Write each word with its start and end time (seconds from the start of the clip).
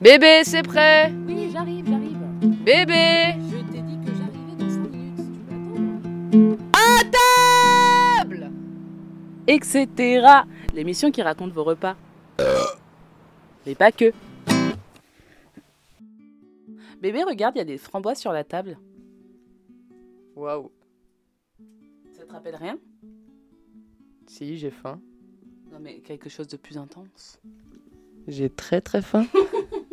Bébé, 0.00 0.42
c'est 0.44 0.62
prêt 0.62 1.12
Oui, 1.26 1.50
j'arrive, 1.52 1.84
j'arrive. 1.88 2.18
Bébé 2.64 3.34
Je 3.50 3.56
t'ai 3.72 3.82
dit 3.82 3.98
que 3.98 4.14
j'arrivais 4.14 4.54
dans 4.56 4.70
5 4.70 4.90
minutes. 4.92 5.18
Si 5.18 5.26
tu 5.32 5.40
veux 5.40 6.52
attendre. 6.52 6.58
À 6.72 8.20
table 8.20 8.52
Etc. 9.48 10.26
L'émission 10.72 11.10
qui 11.10 11.20
raconte 11.20 11.50
vos 11.50 11.64
repas. 11.64 11.96
Mais 13.66 13.74
pas 13.74 13.90
que. 13.90 14.12
Bébé, 17.02 17.24
regarde, 17.24 17.56
il 17.56 17.58
y 17.58 17.62
a 17.62 17.64
des 17.64 17.78
framboises 17.78 18.20
sur 18.20 18.32
la 18.32 18.44
table. 18.44 18.78
Waouh. 20.36 20.70
Ça 22.12 22.24
te 22.24 22.32
rappelle 22.32 22.54
rien? 22.56 22.78
Si, 24.28 24.58
j'ai 24.58 24.70
faim. 24.70 25.00
Non, 25.72 25.78
mais 25.80 25.98
quelque 25.98 26.28
chose 26.28 26.46
de 26.46 26.56
plus 26.56 26.78
intense. 26.78 27.40
J'ai 28.28 28.48
très 28.48 28.80
très 28.80 29.02
faim. 29.02 29.26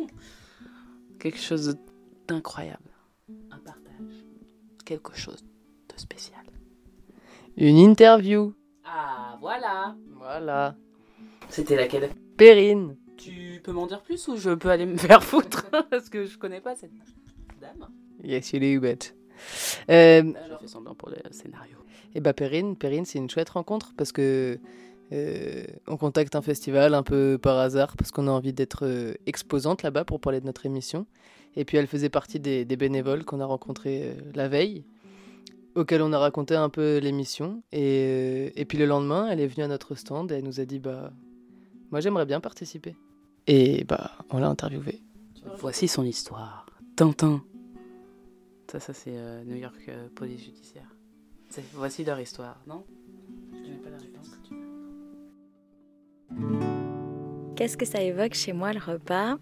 Quelque 1.18 1.38
chose 1.38 1.76
d'incroyable. 2.28 2.90
Un 3.50 3.58
partage. 3.58 4.24
Quelque 4.84 5.14
chose 5.16 5.42
de 5.42 5.98
spécial. 6.00 6.42
Une 7.56 7.78
interview. 7.78 8.54
Ah, 8.84 9.36
voilà 9.40 9.96
Voilà. 10.14 10.76
C'était 11.48 11.76
laquelle? 11.76 12.10
Perrine. 12.36 12.96
Tu 13.16 13.60
peux 13.64 13.72
m'en 13.72 13.86
dire 13.86 14.02
plus 14.02 14.28
ou 14.28 14.36
je 14.36 14.50
peux 14.50 14.68
aller 14.70 14.84
me 14.86 14.98
faire 14.98 15.22
foutre 15.24 15.66
Parce 15.90 16.08
que 16.10 16.26
je 16.26 16.36
connais 16.38 16.60
pas 16.60 16.76
cette 16.76 16.92
dame? 17.60 17.88
Yes, 18.22 18.52
you 18.52 18.60
do, 18.60 18.80
but. 18.80 19.14
Euh, 19.90 20.22
Je 20.50 20.56
fais 20.60 20.66
semblant 20.68 20.94
pour 20.94 21.08
le 21.10 21.16
scénario. 21.30 21.76
et 22.14 22.20
bah 22.20 22.32
Perrine, 22.34 22.76
Perrine, 22.76 23.04
c'est 23.04 23.18
une 23.18 23.28
chouette 23.30 23.50
rencontre 23.50 23.94
parce 23.96 24.12
que 24.12 24.58
euh, 25.12 25.64
on 25.86 25.96
contacte 25.96 26.34
un 26.34 26.42
festival 26.42 26.94
un 26.94 27.02
peu 27.02 27.38
par 27.40 27.58
hasard 27.58 27.96
parce 27.96 28.10
qu'on 28.10 28.26
a 28.26 28.30
envie 28.30 28.52
d'être 28.52 28.84
euh, 28.84 29.14
exposante 29.26 29.82
là-bas 29.82 30.04
pour 30.04 30.20
parler 30.20 30.40
de 30.40 30.46
notre 30.46 30.66
émission. 30.66 31.06
Et 31.54 31.64
puis 31.64 31.76
elle 31.76 31.86
faisait 31.86 32.08
partie 32.08 32.40
des, 32.40 32.64
bénévoles 32.64 33.24
qu'on 33.24 33.40
a 33.40 33.46
rencontrés 33.46 34.02
euh, 34.02 34.14
la 34.34 34.48
veille, 34.48 34.84
auxquels 35.74 36.02
on 36.02 36.12
a 36.12 36.18
raconté 36.18 36.54
un 36.54 36.68
peu 36.68 36.98
l'émission. 36.98 37.62
Et, 37.72 38.52
et 38.60 38.64
puis 38.64 38.78
le 38.78 38.86
lendemain, 38.86 39.28
elle 39.30 39.40
est 39.40 39.46
venue 39.46 39.64
à 39.64 39.68
notre 39.68 39.94
stand 39.94 40.32
et 40.32 40.36
elle 40.36 40.44
nous 40.44 40.60
a 40.60 40.64
dit 40.64 40.80
bah 40.80 41.12
moi 41.90 42.00
j'aimerais 42.00 42.26
bien 42.26 42.40
participer. 42.40 42.96
Et 43.46 43.84
bah 43.84 44.10
on 44.30 44.38
l'a 44.38 44.48
interviewée. 44.48 45.00
Voici 45.58 45.86
son 45.86 46.04
histoire. 46.04 46.66
Tintin. 46.96 47.44
Ça, 48.70 48.80
ça 48.80 48.92
c'est 48.92 49.14
New 49.44 49.54
York 49.54 49.88
Police 50.16 50.44
Judiciaire. 50.44 50.96
Voici 51.74 52.04
leur 52.04 52.18
histoire, 52.18 52.60
non? 52.66 52.84
Qu'est-ce 57.56 57.78
que 57.78 57.86
ça 57.86 58.02
évoque 58.02 58.34
chez 58.34 58.52
moi 58.52 58.74
le 58.74 58.78
repas? 58.78 59.38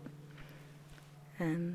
Euh, 1.40 1.72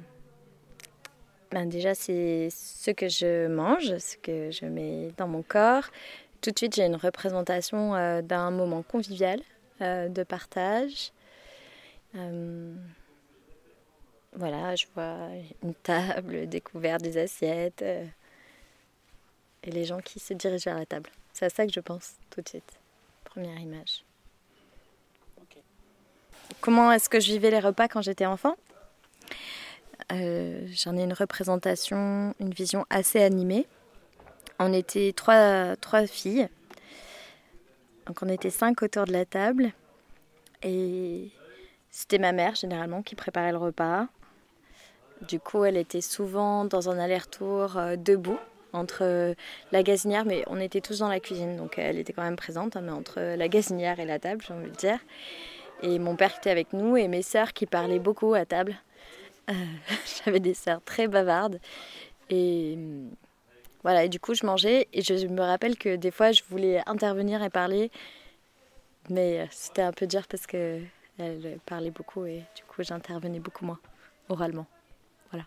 ben 1.52 1.68
Déjà, 1.68 1.94
c'est 1.94 2.48
ce 2.50 2.92
que 2.92 3.10
je 3.10 3.48
mange, 3.48 3.98
ce 3.98 4.16
que 4.16 4.50
je 4.50 4.64
mets 4.66 5.12
dans 5.18 5.28
mon 5.28 5.42
corps. 5.42 5.84
Tout 6.40 6.52
de 6.52 6.58
suite, 6.58 6.76
j'ai 6.76 6.86
une 6.86 6.96
représentation 6.96 7.94
euh, 7.94 8.22
d'un 8.22 8.52
moment 8.52 8.84
convivial, 8.84 9.42
euh, 9.82 10.08
de 10.08 10.24
partage. 10.24 11.12
Voilà, 14.32 14.76
je 14.76 14.86
vois 14.96 15.18
une 15.62 15.74
table, 15.74 16.48
découvert 16.48 17.00
des 17.00 17.18
assiettes 17.18 17.82
et 17.82 19.72
les 19.72 19.84
gens 19.84 20.00
qui 20.00 20.20
se 20.22 20.34
dirigent 20.34 20.72
vers 20.72 20.80
la 20.80 20.86
table. 20.86 21.10
C'est 21.34 21.46
à 21.46 21.50
ça 21.50 21.66
que 21.66 21.74
je 21.74 21.82
pense 21.82 22.14
tout 22.30 22.42
de 22.42 22.48
suite. 22.48 22.80
Première 23.26 23.60
image. 23.60 24.06
Comment 26.62 26.92
est-ce 26.92 27.10
que 27.10 27.20
je 27.20 27.32
vivais 27.32 27.52
les 27.52 27.60
repas 27.60 27.88
quand 27.88 28.02
j'étais 28.02 28.26
enfant? 28.26 28.56
Euh, 30.12 30.68
J'en 30.74 30.98
ai 30.98 31.04
une 31.04 31.14
représentation, 31.14 32.34
une 32.40 32.54
vision 32.54 32.86
assez 32.90 33.22
animée. 33.22 33.66
On 34.60 34.74
était 34.74 35.14
trois, 35.16 35.76
filles. 36.08 36.50
Donc 38.06 38.22
on 38.22 38.28
était 38.28 38.50
cinq 38.50 38.82
autour 38.82 39.06
de 39.06 39.14
la 39.14 39.26
table. 39.26 39.72
Et 40.64 41.30
c'était 41.92 42.18
ma 42.18 42.34
mère 42.34 42.56
généralement 42.56 43.02
qui 43.02 43.16
préparait 43.16 43.52
le 43.52 43.58
repas. 43.58 44.08
Du 45.28 45.40
coup, 45.40 45.64
elle 45.64 45.78
était 45.78 46.02
souvent 46.02 46.66
dans 46.66 46.90
un 46.90 46.98
aller-retour 46.98 47.78
euh, 47.78 47.96
debout 47.96 48.40
entre 48.74 49.00
euh, 49.02 49.34
la 49.72 49.84
gazinière, 49.84 50.26
mais 50.26 50.44
on 50.48 50.60
était 50.60 50.82
tous 50.82 51.00
dans 51.00 51.08
la 51.08 51.20
cuisine, 51.20 51.58
donc 51.58 51.78
elle 51.78 51.98
était 51.98 52.14
quand 52.14 52.24
même 52.24 52.36
présente, 52.36 52.76
hein, 52.76 52.82
mais 52.82 52.92
entre 52.92 53.20
la 53.20 53.48
gazinière 53.48 54.00
et 54.00 54.06
la 54.06 54.20
table, 54.20 54.44
j'ai 54.48 54.54
envie 54.54 54.70
de 54.70 54.76
dire 54.76 55.00
et 55.82 56.00
mon 56.00 56.16
père 56.16 56.32
qui 56.34 56.40
était 56.40 56.52
avec 56.52 56.74
nous 56.74 56.98
et 56.98 57.08
mes 57.08 57.22
sœurs 57.22 57.54
qui 57.54 57.66
parlaient 57.66 58.00
beaucoup 58.00 58.34
à 58.34 58.46
table. 58.46 58.76
Euh, 59.50 59.54
J'avais 60.26 60.40
des 60.40 60.54
sœurs 60.54 60.82
très 60.84 61.08
bavardes 61.08 61.60
et 62.30 62.74
hum, 62.76 63.10
voilà 63.84 64.04
et 64.04 64.10
du 64.10 64.20
coup 64.20 64.34
je 64.34 64.46
mangeais 64.46 64.88
et 64.94 65.02
je 65.02 65.28
me 65.28 65.42
rappelle 65.42 65.78
que 65.78 65.96
des 65.96 66.12
fois 66.12 66.32
je 66.32 66.42
voulais 66.50 66.82
intervenir 66.86 67.42
et 67.44 67.50
parler 67.50 67.92
mais 69.10 69.40
euh, 69.40 69.46
c'était 69.50 69.82
un 69.82 69.94
peu 69.94 70.06
dur 70.06 70.28
parce 70.28 70.46
que 70.46 70.82
elle 71.18 71.60
parlait 71.66 71.92
beaucoup 71.92 72.26
et 72.26 72.44
du 72.56 72.64
coup 72.68 72.84
j'intervenais 72.84 73.40
beaucoup 73.40 73.66
moins 73.66 73.80
oralement. 74.30 74.68
Voilà. 75.32 75.46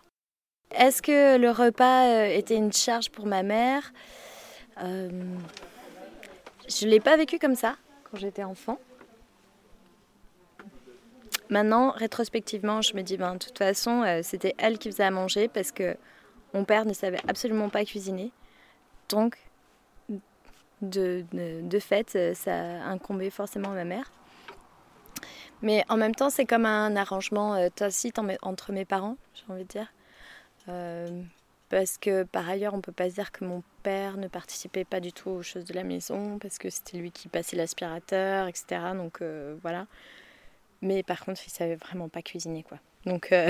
Est-ce 0.71 1.01
que 1.01 1.37
le 1.37 1.49
repas 1.49 2.07
euh, 2.07 2.25
était 2.25 2.55
une 2.55 2.73
charge 2.73 3.09
pour 3.09 3.25
ma 3.25 3.41
mère? 3.41 3.91
Je 6.67 6.87
l'ai 6.87 6.99
pas 6.99 7.17
vécu 7.17 7.39
comme 7.39 7.55
ça 7.55 7.75
quand 8.03 8.17
j'étais 8.17 8.43
enfant. 8.43 8.79
Maintenant, 11.53 11.91
rétrospectivement, 11.91 12.81
je 12.81 12.95
me 12.95 13.03
dis, 13.03 13.15
ben, 13.15 13.33
de 13.33 13.37
toute 13.37 13.59
façon, 13.59 14.01
euh, 14.01 14.21
c'était 14.23 14.55
elle 14.57 14.79
qui 14.79 14.89
faisait 14.89 15.03
à 15.03 15.11
manger 15.11 15.47
parce 15.47 15.71
que 15.71 15.95
mon 16.55 16.65
père 16.65 16.83
ne 16.83 16.93
savait 16.93 17.19
absolument 17.27 17.69
pas 17.69 17.85
cuisiner. 17.85 18.31
Donc, 19.07 19.37
de, 20.81 21.23
fait, 21.79 22.15
euh, 22.15 22.33
ça 22.33 22.55
incombait 22.85 23.29
forcément 23.29 23.69
à 23.69 23.75
ma 23.75 23.83
mère. 23.83 24.11
Mais 25.61 25.85
en 25.89 25.95
même 25.95 26.15
temps, 26.15 26.31
c'est 26.31 26.45
comme 26.45 26.65
un 26.65 26.95
arrangement 26.95 27.53
euh, 27.53 27.69
tacite 27.69 28.17
en- 28.17 28.25
entre 28.41 28.71
mes 28.71 28.83
parents, 28.83 29.17
j'ai 29.35 29.53
envie 29.53 29.63
de 29.63 29.67
dire. 29.67 29.93
Euh, 30.69 31.21
parce 31.69 31.99
que 31.99 32.23
par 32.23 32.49
ailleurs, 32.49 32.73
on 32.73 32.81
peut 32.81 32.91
pas 32.91 33.11
se 33.11 33.13
dire 33.13 33.31
que 33.31 33.45
mon 33.45 33.61
père 33.83 34.17
ne 34.17 34.27
participait 34.27 34.85
pas 34.85 34.99
du 34.99 35.13
tout 35.13 35.29
aux 35.29 35.43
choses 35.43 35.65
de 35.65 35.73
la 35.75 35.83
maison, 35.83 36.39
parce 36.39 36.57
que 36.57 36.71
c'était 36.71 36.97
lui 36.97 37.11
qui 37.11 37.27
passait 37.27 37.57
l'aspirateur, 37.57 38.47
etc. 38.47 38.95
Donc 38.95 39.21
voilà. 39.61 39.85
Mais 40.83 41.01
par 41.01 41.23
contre, 41.23 41.41
il 41.47 41.49
savait 41.49 41.77
vraiment 41.77 42.09
pas 42.09 42.21
cuisiner, 42.21 42.61
quoi. 42.61 42.77
Donc, 43.05 43.31
euh, 43.31 43.49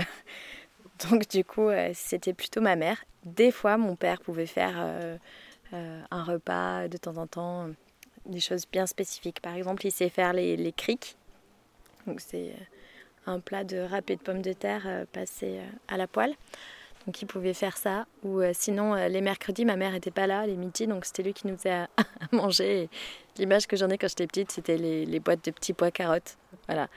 donc 1.10 1.28
du 1.28 1.44
coup, 1.44 1.68
euh, 1.68 1.90
c'était 1.96 2.34
plutôt 2.34 2.62
ma 2.62 2.76
mère. 2.76 3.04
Des 3.26 3.52
fois, 3.52 3.78
mon 3.78 3.96
père 3.96 4.22
pouvait 4.22 4.46
faire 4.46 4.76
euh, 4.78 5.18
un 5.72 6.24
repas 6.24 6.88
de 6.88 6.98
temps 6.98 7.18
en 7.18 7.26
temps, 7.26 7.70
des 8.28 8.40
choses 8.40 8.66
bien 8.72 8.86
spécifiques. 8.86 9.42
Par 9.42 9.56
exemple, 9.56 9.86
il 9.88 9.92
sait 9.92 10.10
faire 10.10 10.32
les, 10.32 10.56
les 10.56 10.72
criques. 10.72 11.18
Donc 12.06 12.22
c'est 12.22 12.54
un 13.26 13.40
plat 13.40 13.64
de 13.64 13.80
râpé 13.80 14.16
de 14.16 14.22
pommes 14.22 14.44
de 14.44 14.54
terre 14.54 15.06
passé 15.12 15.60
à 15.88 15.98
la 15.98 16.06
poêle. 16.06 16.36
Donc 17.06 17.22
il 17.22 17.26
pouvait 17.26 17.54
faire 17.54 17.78
ça. 17.78 18.06
Ou 18.24 18.40
euh, 18.40 18.52
sinon, 18.54 18.96
euh, 18.96 19.08
les 19.08 19.22
mercredis, 19.22 19.66
ma 19.66 19.76
mère 19.76 19.92
n'était 19.92 20.12
pas 20.12 20.28
là, 20.28 20.46
les 20.48 20.56
midis, 20.56 20.88
donc 20.88 21.06
c'était 21.06 21.24
lui 21.24 21.34
qui 21.34 21.48
nous 21.48 21.58
faisait 21.58 21.72
à, 21.72 21.88
manger. 22.32 22.90
L'image 23.38 23.68
que 23.68 23.76
j'en 23.76 23.90
ai 23.90 23.98
quand 23.98 24.08
j'étais 24.08 24.28
petite, 24.28 24.52
c'était 24.52 24.78
les, 24.78 25.20
boîtes 25.20 25.44
de 25.46 25.52
petits 25.52 25.74
pois 25.74 25.92
carottes. 25.92 26.38
Voilà. 26.68 26.88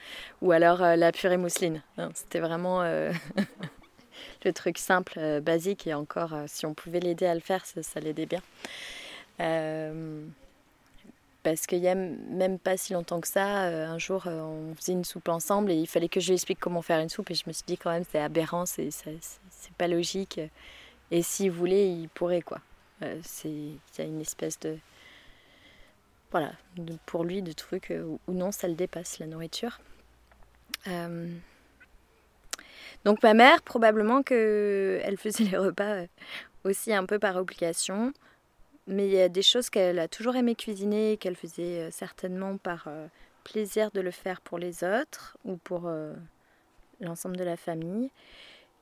Ou 0.41 0.51
alors 0.51 0.81
euh, 0.81 0.95
la 0.95 1.11
purée 1.11 1.37
mousseline. 1.37 1.81
Non, 1.97 2.11
C'était 2.13 2.39
vraiment 2.39 2.83
le 4.45 4.53
truc 4.53 4.77
simple, 4.77 5.41
basique. 5.41 5.87
Et 5.87 5.93
encore, 5.93 6.33
si 6.45 6.65
on 6.65 6.73
pouvait 6.73 6.99
l'aider 6.99 7.25
à 7.25 7.33
le 7.33 7.41
faire, 7.41 7.65
ça, 7.65 7.83
ça 7.83 7.99
l'aidait 7.99 8.27
bien. 8.27 8.41
Parce 11.43 11.65
qu'il 11.65 11.79
y 11.79 11.87
a 11.87 11.95
même 11.95 12.59
pas 12.59 12.77
si 12.77 12.93
longtemps 12.93 13.19
que 13.19 13.27
ça, 13.27 13.47
un 13.47 13.97
jour, 13.97 14.23
on 14.27 14.75
faisait 14.75 14.91
une 14.91 15.05
soupe 15.05 15.29
ensemble 15.29 15.71
et 15.71 15.75
il 15.75 15.87
fallait 15.87 16.09
que 16.09 16.19
je 16.19 16.27
lui 16.27 16.35
explique 16.35 16.59
comment 16.59 16.81
faire 16.81 16.99
une 16.99 17.09
soupe. 17.09 17.31
Et 17.31 17.35
je 17.35 17.43
me 17.47 17.51
suis 17.51 17.63
dit 17.65 17.77
quand 17.77 17.91
même, 17.91 18.03
c'est 18.09 18.19
aberrant, 18.19 18.65
c'est 18.65 18.89
c'est- 19.59 19.73
pas 19.75 19.87
logique. 19.87 20.39
Et 21.11 21.21
s'il 21.23 21.51
voulait, 21.51 21.89
il 21.91 22.09
pourrait, 22.09 22.41
quoi. 22.41 22.59
Euh, 23.03 23.19
c'est- 23.23 23.49
Il 23.49 23.79
y 23.99 24.01
a 24.01 24.05
une 24.05 24.21
espèce 24.21 24.59
de 24.59 24.77
voilà, 26.31 26.51
pour 27.05 27.23
lui, 27.23 27.41
de 27.41 27.53
trucs 27.53 27.91
euh, 27.91 28.17
ou 28.27 28.33
non, 28.33 28.51
ça 28.51 28.67
le 28.67 28.75
dépasse, 28.75 29.19
la 29.19 29.27
nourriture. 29.27 29.79
Euh, 30.87 31.27
Donc 33.05 33.23
ma 33.23 33.33
mère, 33.33 33.61
probablement 33.61 34.23
que 34.23 34.99
elle 35.03 35.17
faisait 35.17 35.45
les 35.45 35.57
repas 35.57 36.05
aussi 36.63 36.93
un 36.93 37.05
peu 37.05 37.19
par 37.19 37.37
obligation, 37.37 38.11
mais 38.87 39.07
il 39.07 39.13
y 39.13 39.21
a 39.21 39.29
des 39.29 39.41
choses 39.41 39.69
qu'elle 39.69 39.99
a 39.99 40.07
toujours 40.07 40.35
aimé 40.35 40.55
cuisiner, 40.55 41.17
qu'elle 41.17 41.35
faisait 41.35 41.89
certainement 41.91 42.57
par 42.57 42.89
plaisir 43.43 43.91
de 43.91 44.01
le 44.01 44.11
faire 44.11 44.41
pour 44.41 44.57
les 44.57 44.83
autres 44.83 45.37
ou 45.45 45.55
pour 45.57 45.89
l'ensemble 46.99 47.37
de 47.37 47.43
la 47.45 47.55
famille. 47.57 48.09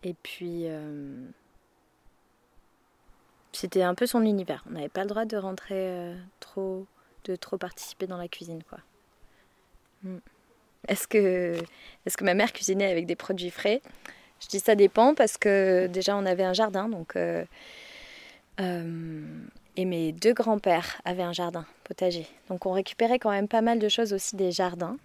Et 0.05 0.13
puis 0.13 0.67
euh, 0.67 1.25
c'était 3.51 3.81
un 3.81 3.95
peu 3.95 4.05
son 4.05 4.21
univers. 4.21 4.63
On 4.69 4.73
n'avait 4.73 4.87
pas 4.87 5.01
le 5.01 5.09
droit 5.09 5.25
de 5.25 5.35
rentrer 5.35 5.73
euh, 5.75 6.15
trop 6.39 6.85
de 7.25 7.35
trop 7.35 7.57
participer 7.57 8.05
dans 8.05 8.17
la 8.17 8.27
cuisine, 8.27 8.61
quoi. 8.69 8.77
Mm. 10.03 10.17
est-ce 10.87 11.07
que, 11.07 11.57
ma 12.21 12.35
mère 12.35 12.53
cuisinait 12.53 12.91
avec 12.91 13.07
des 13.07 13.15
produits 13.15 13.49
frais? 13.49 13.81
Je 14.39 14.47
dis 14.47 14.59
ça 14.59 14.75
dépend 14.75 15.15
parce 15.15 15.37
que 15.37 15.87
déjà 15.87 16.15
on 16.15 16.25
avait 16.27 16.43
un 16.43 16.53
jardin, 16.53 16.87
donc 16.87 17.15
euh, 17.15 17.43
et 18.59 19.85
mes 19.85 20.11
deux 20.11 20.33
grands-pères 20.33 21.01
avaient 21.03 21.23
un 21.23 21.33
jardin 21.33 21.65
potager, 21.83 22.27
donc 22.47 22.67
on 22.67 22.73
récupérait 22.73 23.17
quand 23.17 23.31
même 23.31 23.47
pas 23.47 23.61
mal 23.61 23.79
de 23.79 23.89
choses 23.89 24.13
aussi 24.13 24.35
des 24.35 24.51
jardins. 24.51 24.97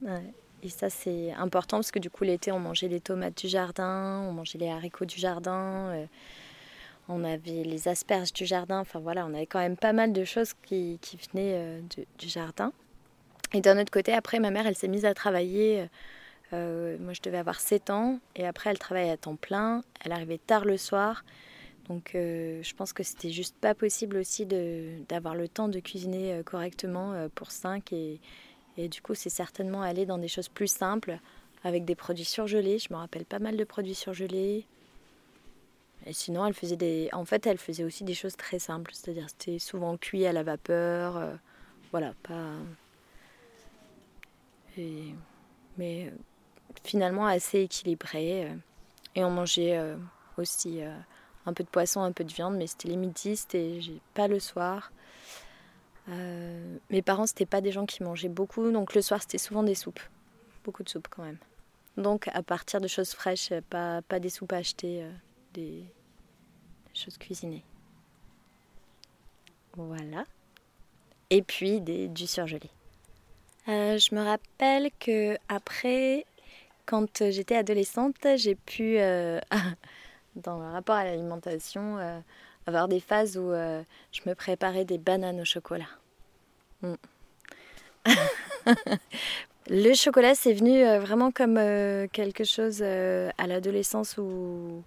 Et 0.62 0.68
ça 0.68 0.90
c'est 0.90 1.32
important 1.32 1.78
parce 1.78 1.90
que 1.90 1.98
du 1.98 2.10
coup 2.10 2.24
l'été 2.24 2.52
on 2.52 2.60
mangeait 2.60 2.88
les 2.88 3.00
tomates 3.00 3.36
du 3.38 3.48
jardin, 3.48 4.22
on 4.28 4.32
mangeait 4.32 4.58
les 4.58 4.68
haricots 4.68 5.06
du 5.06 5.18
jardin. 5.18 6.06
on 7.08 7.24
avait 7.24 7.64
les 7.64 7.88
asperges 7.88 8.32
du 8.32 8.46
jardin, 8.46 8.80
enfin 8.80 9.00
voilà, 9.00 9.26
on 9.26 9.34
avait 9.34 9.46
quand 9.46 9.58
même 9.58 9.76
pas 9.76 9.92
mal 9.92 10.12
de 10.12 10.24
choses 10.24 10.52
qui, 10.62 10.98
qui 11.00 11.18
venaient 11.32 11.80
du 12.18 12.28
jardin. 12.28 12.72
Et 13.52 13.60
d'un 13.60 13.80
autre 13.80 13.90
côté, 13.90 14.12
après, 14.12 14.38
ma 14.38 14.50
mère, 14.50 14.66
elle 14.66 14.76
s'est 14.76 14.88
mise 14.88 15.04
à 15.04 15.14
travailler. 15.14 15.88
Euh, 16.52 16.96
moi, 17.00 17.12
je 17.12 17.20
devais 17.20 17.38
avoir 17.38 17.60
7 17.60 17.90
ans. 17.90 18.20
Et 18.36 18.46
après, 18.46 18.70
elle 18.70 18.78
travaillait 18.78 19.10
à 19.10 19.16
temps 19.16 19.36
plein. 19.36 19.82
Elle 20.04 20.12
arrivait 20.12 20.38
tard 20.38 20.64
le 20.64 20.76
soir. 20.76 21.24
Donc, 21.88 22.14
euh, 22.14 22.62
je 22.62 22.74
pense 22.74 22.92
que 22.92 23.02
c'était 23.02 23.30
juste 23.30 23.56
pas 23.60 23.74
possible 23.74 24.16
aussi 24.16 24.46
d'avoir 24.46 25.34
le 25.34 25.48
temps 25.48 25.68
de 25.68 25.80
cuisiner 25.80 26.34
euh, 26.34 26.42
correctement 26.44 27.28
pour 27.34 27.50
5. 27.50 27.92
Et, 27.92 28.20
et 28.76 28.88
du 28.88 29.02
coup, 29.02 29.14
c'est 29.14 29.30
certainement 29.30 29.82
aller 29.82 30.06
dans 30.06 30.18
des 30.18 30.28
choses 30.28 30.48
plus 30.48 30.68
simples, 30.68 31.18
avec 31.64 31.84
des 31.84 31.94
produits 31.94 32.24
surgelés. 32.24 32.78
Je 32.78 32.92
me 32.92 32.98
rappelle 32.98 33.24
pas 33.24 33.38
mal 33.38 33.56
de 33.56 33.64
produits 33.64 33.94
surgelés. 33.94 34.66
Et 36.06 36.12
sinon, 36.12 36.46
elle 36.46 36.54
faisait 36.54 36.76
des. 36.76 37.10
En 37.12 37.24
fait, 37.26 37.46
elle 37.46 37.58
faisait 37.58 37.84
aussi 37.84 38.04
des 38.04 38.14
choses 38.14 38.36
très 38.36 38.58
simples. 38.58 38.92
C'est-à-dire, 38.94 39.26
c'était 39.28 39.58
souvent 39.58 39.96
cuit 39.98 40.24
à 40.26 40.32
la 40.32 40.42
vapeur. 40.42 41.38
voilà, 41.92 42.14
pas 42.22 42.54
mais 45.76 46.12
finalement 46.84 47.26
assez 47.26 47.60
équilibré. 47.60 48.44
Euh, 48.44 48.54
et 49.14 49.24
on 49.24 49.30
mangeait 49.30 49.76
euh, 49.76 49.96
aussi 50.36 50.82
euh, 50.82 50.94
un 51.46 51.52
peu 51.52 51.64
de 51.64 51.68
poisson, 51.68 52.00
un 52.00 52.12
peu 52.12 52.24
de 52.24 52.32
viande, 52.32 52.56
mais 52.56 52.66
c'était 52.66 52.88
les 52.88 52.96
midis, 52.96 53.36
c'était 53.36 53.80
pas 54.14 54.28
le 54.28 54.38
soir. 54.38 54.92
Mes 56.08 57.02
parents, 57.02 57.26
c'était 57.26 57.46
pas 57.46 57.60
des 57.60 57.72
gens 57.72 57.86
qui 57.86 58.02
mangeaient 58.02 58.28
beaucoup, 58.28 58.70
donc 58.72 58.94
le 58.94 59.02
soir, 59.02 59.20
c'était 59.22 59.38
souvent 59.38 59.62
des 59.62 59.74
soupes. 59.74 60.00
Beaucoup 60.64 60.82
de 60.82 60.88
soupes 60.88 61.08
quand 61.08 61.22
même. 61.22 61.38
Donc 61.96 62.28
à 62.28 62.42
partir 62.42 62.80
de 62.80 62.88
choses 62.88 63.12
fraîches, 63.12 63.52
pas, 63.68 64.02
pas 64.02 64.18
des 64.18 64.30
soupes 64.30 64.52
achetées, 64.52 65.04
des, 65.54 65.84
choses 66.94 67.16
cuisinées. 67.18 67.64
Voilà. 69.76 70.24
Et 71.30 71.42
puis 71.42 71.80
des, 71.80 72.08
du 72.08 72.26
surgelé. 72.26 72.70
Euh, 73.68 73.98
je 73.98 74.14
me 74.14 74.22
rappelle 74.22 74.90
que 74.98 75.36
après, 75.48 76.24
quand 76.86 77.30
j'étais 77.30 77.56
adolescente, 77.56 78.16
j'ai 78.36 78.54
pu, 78.54 78.98
euh, 78.98 79.38
dans 80.36 80.58
le 80.58 80.72
rapport 80.72 80.96
à 80.96 81.04
l'alimentation, 81.04 81.98
euh, 81.98 82.18
avoir 82.66 82.88
des 82.88 83.00
phases 83.00 83.36
où 83.36 83.50
je 83.50 84.20
me 84.26 84.34
préparais 84.34 84.84
des 84.84 84.98
bananes 84.98 85.40
au 85.40 85.44
chocolat. 85.44 85.88
Mm. 86.82 86.94
le 89.68 89.94
chocolat, 89.94 90.34
c'est 90.34 90.52
venu 90.52 90.82
vraiment 90.98 91.30
comme 91.30 91.56
quelque 92.08 92.44
chose 92.44 92.82
à 92.82 93.46
l'adolescence 93.46 94.16
où, 94.18 94.82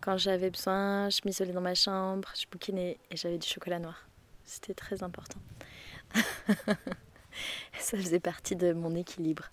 quand 0.00 0.16
j'avais 0.16 0.50
besoin, 0.50 1.08
je 1.10 1.20
m'isolais 1.24 1.52
dans 1.52 1.60
ma 1.60 1.74
chambre, 1.74 2.28
je 2.38 2.46
bouquinais 2.50 2.98
et 3.10 3.16
j'avais 3.16 3.38
du 3.38 3.48
chocolat 3.48 3.78
noir. 3.78 4.06
C'était 4.44 4.74
très 4.74 5.02
important. 5.02 5.40
ça 7.78 7.96
faisait 7.96 8.20
partie 8.20 8.56
de 8.56 8.72
mon 8.72 8.94
équilibre. 8.94 9.50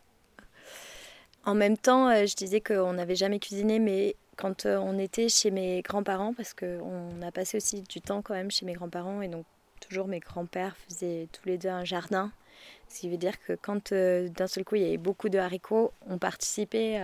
En 1.45 1.55
même 1.55 1.77
temps, 1.77 2.09
euh, 2.09 2.25
je 2.25 2.35
disais 2.35 2.61
qu'on 2.61 2.93
n'avait 2.93 3.15
jamais 3.15 3.39
cuisiné, 3.39 3.79
mais 3.79 4.15
quand 4.37 4.65
euh, 4.65 4.77
on 4.77 4.97
était 4.97 5.29
chez 5.29 5.51
mes 5.51 5.81
grands-parents, 5.81 6.33
parce 6.33 6.53
qu'on 6.53 7.21
a 7.21 7.31
passé 7.31 7.57
aussi 7.57 7.81
du 7.81 8.01
temps 8.01 8.21
quand 8.21 8.33
même 8.33 8.51
chez 8.51 8.65
mes 8.65 8.73
grands-parents, 8.73 9.21
et 9.21 9.27
donc 9.27 9.45
toujours 9.79 10.07
mes 10.07 10.19
grands-pères 10.19 10.75
faisaient 10.77 11.27
tous 11.31 11.47
les 11.47 11.57
deux 11.57 11.69
un 11.69 11.83
jardin. 11.83 12.31
Ce 12.87 13.01
qui 13.01 13.09
veut 13.09 13.17
dire 13.17 13.39
que 13.45 13.53
quand 13.53 13.91
euh, 13.91 14.29
d'un 14.29 14.47
seul 14.47 14.63
coup 14.63 14.75
il 14.75 14.83
y 14.83 14.85
avait 14.85 14.97
beaucoup 14.97 15.29
de 15.29 15.39
haricots, 15.39 15.91
on 16.07 16.17
participait 16.17 17.01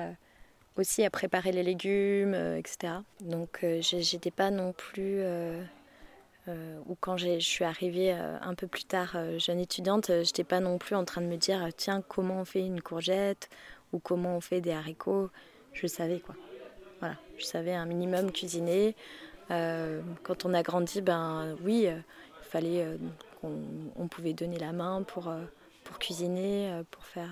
aussi 0.78 1.04
à 1.04 1.10
préparer 1.10 1.52
les 1.52 1.64
légumes, 1.64 2.34
etc. 2.34 2.94
Donc 3.22 3.66
j'étais 3.82 4.32
pas 4.32 4.52
non 4.52 4.72
plus 4.72 5.24
euh, 6.50 6.80
ou 6.88 6.96
quand 7.00 7.18
je 7.18 7.40
suis 7.40 7.66
arrivée 7.66 8.14
euh, 8.14 8.38
un 8.42 8.56
peu 8.56 8.66
plus 8.68 8.86
tard 8.86 9.14
euh, 9.16 9.38
jeune 9.38 9.60
étudiante, 9.60 10.08
je 10.08 10.20
n'étais 10.20 10.44
pas 10.44 10.60
non 10.60 10.78
plus 10.78 10.96
en 10.96 11.06
train 11.06 11.22
de 11.22 11.28
me 11.28 11.38
dire 11.38 11.68
tiens 11.76 12.02
comment 12.02 12.42
on 12.42 12.46
fait 12.46 12.66
une 12.66 12.82
courgette 12.82 13.50
ou 13.94 14.00
comment 14.00 14.38
on 14.38 14.42
fait 14.42 14.62
des 14.62 14.72
haricots. 14.72 15.30
Je 15.74 15.88
savais 15.88 16.20
quoi. 16.20 16.36
Voilà, 17.00 17.16
je 17.38 17.46
savais 17.46 17.74
un 17.74 17.86
minimum 17.86 18.32
cuisiner. 18.32 18.96
quand 19.48 20.46
on 20.46 20.54
a 20.54 20.64
grandi, 20.64 21.02
ben 21.02 21.56
oui, 21.64 21.88
il 21.88 22.48
fallait 22.50 22.86
qu'on 23.42 24.08
pouvait 24.08 24.34
donner 24.34 24.60
la 24.60 24.74
main 24.74 25.04
pour, 25.04 25.34
pour 25.84 26.00
cuisiner, 26.00 26.82
pour 26.92 27.06
faire 27.06 27.32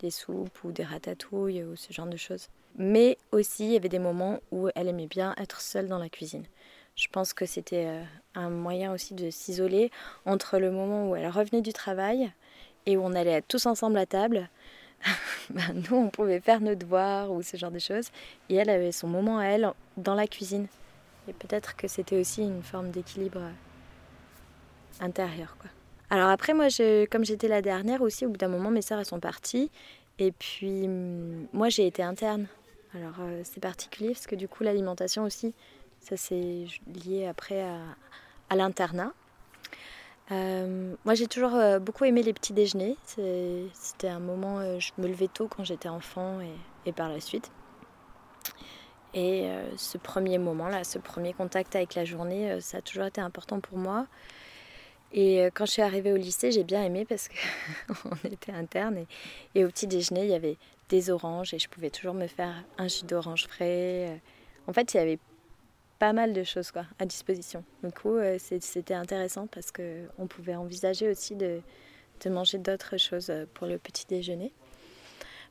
des 0.00 0.10
soupes 0.10 0.64
ou 0.64 0.72
des 0.72 0.84
ratatouilles 0.84 1.64
ou 1.64 1.76
ce 1.76 1.92
genre 1.92 2.06
de 2.06 2.16
choses. 2.16 2.48
Mais 2.76 3.18
aussi, 3.32 3.64
il 3.64 3.72
y 3.72 3.76
avait 3.76 3.88
des 3.88 3.98
moments 3.98 4.38
où 4.52 4.68
elle 4.74 4.88
aimait 4.88 5.06
bien 5.06 5.34
être 5.36 5.60
seule 5.60 5.88
dans 5.88 5.98
la 5.98 6.08
cuisine. 6.08 6.44
Je 6.94 7.08
pense 7.08 7.32
que 7.32 7.46
c'était 7.46 7.86
euh, 7.86 8.02
un 8.34 8.50
moyen 8.50 8.92
aussi 8.92 9.14
de 9.14 9.30
s'isoler 9.30 9.90
entre 10.26 10.58
le 10.58 10.70
moment 10.70 11.10
où 11.10 11.16
elle 11.16 11.28
revenait 11.28 11.60
du 11.60 11.72
travail 11.72 12.32
et 12.86 12.96
où 12.96 13.02
on 13.02 13.14
allait 13.14 13.42
tous 13.42 13.66
ensemble 13.66 13.98
à 13.98 14.06
table. 14.06 14.48
Ben, 15.50 15.82
nous, 15.88 15.96
on 15.96 16.10
pouvait 16.10 16.40
faire 16.40 16.60
nos 16.60 16.74
devoirs 16.74 17.32
ou 17.32 17.42
ce 17.42 17.56
genre 17.56 17.70
de 17.70 17.78
choses. 17.78 18.10
Et 18.50 18.56
elle 18.56 18.68
avait 18.68 18.92
son 18.92 19.08
moment 19.08 19.38
à 19.38 19.44
elle 19.44 19.72
dans 19.96 20.14
la 20.14 20.26
cuisine. 20.26 20.66
Et 21.26 21.32
peut-être 21.32 21.74
que 21.74 21.88
c'était 21.88 22.20
aussi 22.20 22.42
une 22.42 22.62
forme 22.62 22.90
d'équilibre 22.90 23.40
euh, 23.40 25.04
intérieur. 25.04 25.56
Quoi. 25.58 25.70
Alors 26.10 26.28
après, 26.28 26.54
moi, 26.54 26.66
comme 27.10 27.24
j'étais 27.24 27.48
la 27.48 27.62
dernière 27.62 28.02
aussi, 28.02 28.26
au 28.26 28.30
bout 28.30 28.36
d'un 28.36 28.48
moment, 28.48 28.70
mes 28.70 28.82
sœurs, 28.82 28.98
elles 28.98 29.06
sont 29.06 29.20
parties. 29.20 29.70
Et 30.18 30.32
puis, 30.32 30.84
hum, 30.84 31.46
moi, 31.52 31.68
j'ai 31.68 31.86
été 31.86 32.02
interne. 32.02 32.46
Alors, 32.94 33.16
euh, 33.20 33.42
c'est 33.44 33.60
particulier 33.60 34.12
parce 34.12 34.26
que 34.26 34.34
du 34.34 34.48
coup, 34.48 34.64
l'alimentation 34.64 35.24
aussi, 35.24 35.54
ça, 36.00 36.16
c'est 36.16 36.64
lié 37.04 37.26
après 37.26 37.62
à, 37.62 38.56
l'internat. 38.56 39.12
Euh, 40.30 40.94
moi, 41.04 41.14
j'ai 41.14 41.26
toujours 41.26 41.54
euh, 41.54 41.78
beaucoup 41.78 42.04
aimé 42.04 42.22
les 42.22 42.32
petits 42.32 42.52
déjeuners. 42.52 42.96
C'était 43.06 44.08
un 44.08 44.20
moment, 44.20 44.58
euh, 44.58 44.78
je 44.78 44.92
me 44.98 45.08
levais 45.08 45.28
tôt 45.28 45.48
quand 45.48 45.64
j'étais 45.64 45.88
enfant 45.88 46.38
et, 46.84 46.92
par 46.92 47.08
la 47.08 47.20
suite. 47.20 47.50
Et 49.14 49.48
ce 49.76 49.98
premier 49.98 50.38
moment-là, 50.38 50.84
ce 50.84 50.98
premier 50.98 51.32
contact 51.32 51.74
avec 51.74 51.94
la 51.94 52.04
journée, 52.04 52.60
ça 52.60 52.78
a 52.78 52.80
toujours 52.82 53.04
été 53.04 53.20
important 53.20 53.58
pour 53.58 53.76
moi. 53.76 54.06
Et 55.12 55.46
quand 55.54 55.66
je 55.66 55.72
suis 55.72 55.82
arrivée 55.82 56.12
au 56.12 56.16
lycée, 56.16 56.52
j'ai 56.52 56.64
bien 56.64 56.82
aimé 56.82 57.04
parce 57.06 57.28
qu'on 57.28 58.16
était 58.30 58.52
interne. 58.52 58.98
Et, 58.98 59.06
et, 59.54 59.64
au 59.64 59.68
petit 59.68 59.86
déjeuner, 59.86 60.24
il 60.24 60.30
y 60.30 60.34
avait 60.34 60.56
des 60.88 61.10
oranges 61.10 61.52
et 61.52 61.58
je 61.58 61.68
pouvais 61.68 61.90
toujours 61.90 62.14
me 62.14 62.26
faire 62.26 62.54
un 62.78 62.88
jus 62.88 63.04
d'orange 63.04 63.46
frais. 63.48 64.20
En 64.66 64.72
fait, 64.72 64.94
il 64.94 64.98
y 64.98 65.00
avait 65.00 65.18
pas 65.98 66.12
mal 66.12 66.32
de 66.32 66.44
choses 66.44 66.70
quoi, 66.70 66.84
à 66.98 67.06
disposition. 67.06 67.64
Du 67.82 67.90
coup, 67.90 68.16
euh, 68.16 68.38
c'était 68.38 68.94
intéressant 68.94 69.46
parce 69.46 69.72
qu'on 69.72 70.26
pouvait 70.26 70.54
envisager 70.54 71.08
aussi 71.10 71.34
de, 71.34 71.60
manger 72.26 72.58
d'autres 72.58 72.96
choses 72.98 73.30
euh, 73.30 73.46
pour 73.54 73.66
le 73.66 73.78
petit 73.78 74.06
déjeuner. 74.06 74.52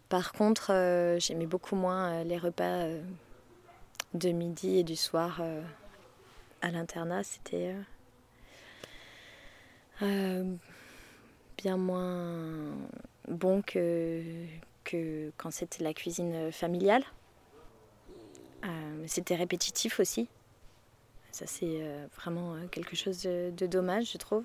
Par 0.09 0.31
contre, 0.31 0.71
euh, 0.71 1.19
j'aimais 1.19 1.47
beaucoup 1.47 1.75
moins 1.75 2.23
les 2.23 2.37
repas 2.37 2.87
de 4.13 4.29
midi 4.29 4.77
et 4.77 4.83
du 4.83 4.95
soir 4.95 5.41
à 6.61 6.71
l'internat. 6.71 7.23
C'était 7.23 7.75
bien 11.57 11.75
moins 11.75 12.71
bon 13.27 13.61
que, 13.61 14.23
que 14.85 15.29
quand 15.35 15.51
c'était 15.51 15.83
la 15.83 15.93
cuisine 15.93 16.53
familiale. 16.53 17.03
c'était 19.07 19.35
répétitif 19.35 19.99
aussi. 19.99 20.29
Ça, 21.37 21.45
c'est 21.45 21.83
euh, 21.83 22.07
vraiment 22.15 22.55
euh, 22.55 22.65
quelque 22.71 22.95
chose 22.95 23.21
de, 23.21 23.67
dommage, 23.67 24.13
je 24.13 24.17
trouve. 24.17 24.43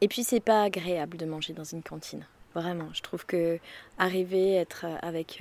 Et 0.00 0.08
puis, 0.08 0.24
c'est 0.24 0.40
pas 0.40 0.64
agréable 0.64 1.16
de 1.16 1.26
manger 1.26 1.52
dans 1.52 1.62
une 1.62 1.84
cantine. 1.84 2.26
Vraiment, 2.56 2.88
je 2.92 3.02
trouve 3.02 3.24
que 3.24 3.60
arriver, 3.96 4.54
être 4.54 4.84
euh, 4.84 4.96
avec 5.00 5.40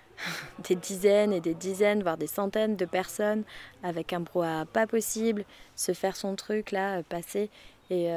des 0.66 0.74
dizaines 0.74 1.34
et 1.34 1.40
des 1.40 1.52
dizaines, 1.52 2.02
voire 2.02 2.16
des 2.16 2.26
centaines 2.26 2.76
de 2.76 2.86
personnes, 2.86 3.44
avec 3.82 4.14
un 4.14 4.20
brouhaha 4.20 4.64
pas 4.64 4.86
possible, 4.86 5.44
se 5.76 5.92
faire 5.92 6.16
son 6.16 6.34
truc 6.34 6.70
là, 6.70 7.02
passer. 7.02 7.50
Et 7.90 8.08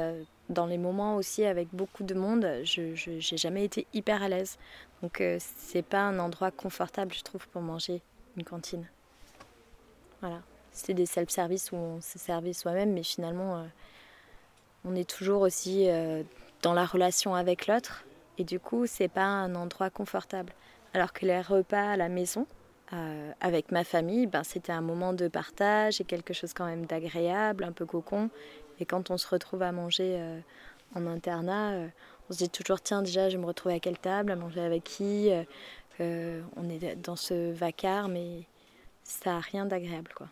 dans 0.48 0.64
les 0.64 0.78
moments 0.78 1.16
aussi 1.16 1.44
avec 1.44 1.68
beaucoup 1.74 2.02
de 2.02 2.14
monde, 2.14 2.48
je 2.64 3.10
n'ai 3.10 3.20
jamais 3.20 3.66
été 3.66 3.86
hyper 3.92 4.22
à 4.22 4.30
l'aise. 4.30 4.56
Donc 5.02 5.22
c'est 5.38 5.82
pas 5.82 6.00
un 6.00 6.18
endroit 6.18 6.50
confortable, 6.50 7.12
je 7.12 7.22
trouve, 7.22 7.46
pour 7.48 7.60
manger 7.60 8.00
une 8.38 8.44
cantine. 8.44 8.86
Voilà. 10.22 10.40
C'était 10.78 10.94
des 10.94 11.06
self-service 11.06 11.72
où 11.72 11.76
on 11.76 12.00
se 12.00 12.20
servait 12.20 12.52
soi-même, 12.52 12.92
mais 12.92 13.02
finalement, 13.02 13.56
euh, 13.56 13.64
on 14.84 14.94
est 14.94 15.10
toujours 15.10 15.42
aussi 15.42 15.90
euh, 15.90 16.22
dans 16.62 16.72
la 16.72 16.86
relation 16.86 17.34
avec 17.34 17.66
l'autre. 17.66 18.04
Et 18.38 18.44
du 18.44 18.60
coup, 18.60 18.86
c'est 18.86 19.08
pas 19.08 19.24
un 19.24 19.56
endroit 19.56 19.90
confortable. 19.90 20.52
Alors 20.94 21.12
que 21.12 21.26
les 21.26 21.40
repas 21.40 21.90
à 21.90 21.96
la 21.96 22.08
maison, 22.08 22.46
euh, 22.92 23.32
avec 23.40 23.72
ma 23.72 23.82
famille, 23.82 24.28
ben, 24.28 24.44
c'était 24.44 24.70
un 24.70 24.80
moment 24.80 25.12
de 25.12 25.26
partage 25.26 26.00
et 26.00 26.04
quelque 26.04 26.32
chose 26.32 26.54
quand 26.54 26.66
même 26.66 26.86
d'agréable, 26.86 27.64
un 27.64 27.72
peu 27.72 27.84
cocon. 27.84 28.30
Et 28.78 28.86
quand 28.86 29.10
on 29.10 29.18
se 29.18 29.26
retrouve 29.26 29.62
à 29.62 29.72
manger 29.72 30.22
en 30.94 31.08
internat, 31.08 31.72
on 32.30 32.32
se 32.32 32.38
dit 32.38 32.48
toujours 32.50 32.80
tiens 32.80 33.02
déjà 33.02 33.28
je 33.28 33.36
me 33.36 33.46
retrouve 33.46 33.72
à 33.72 33.80
quelle 33.80 33.98
table, 33.98 34.30
à 34.30 34.36
manger 34.36 34.60
avec 34.60 34.84
qui. 34.84 35.32
on 35.98 36.68
est 36.70 36.94
dans 37.02 37.16
ce 37.16 37.50
vacarme 37.50 38.12
mais 38.12 38.46
ça 39.02 39.32
n'a 39.32 39.40
rien 39.40 39.66
d'agréable 39.66 40.12
quoi. 40.14 40.28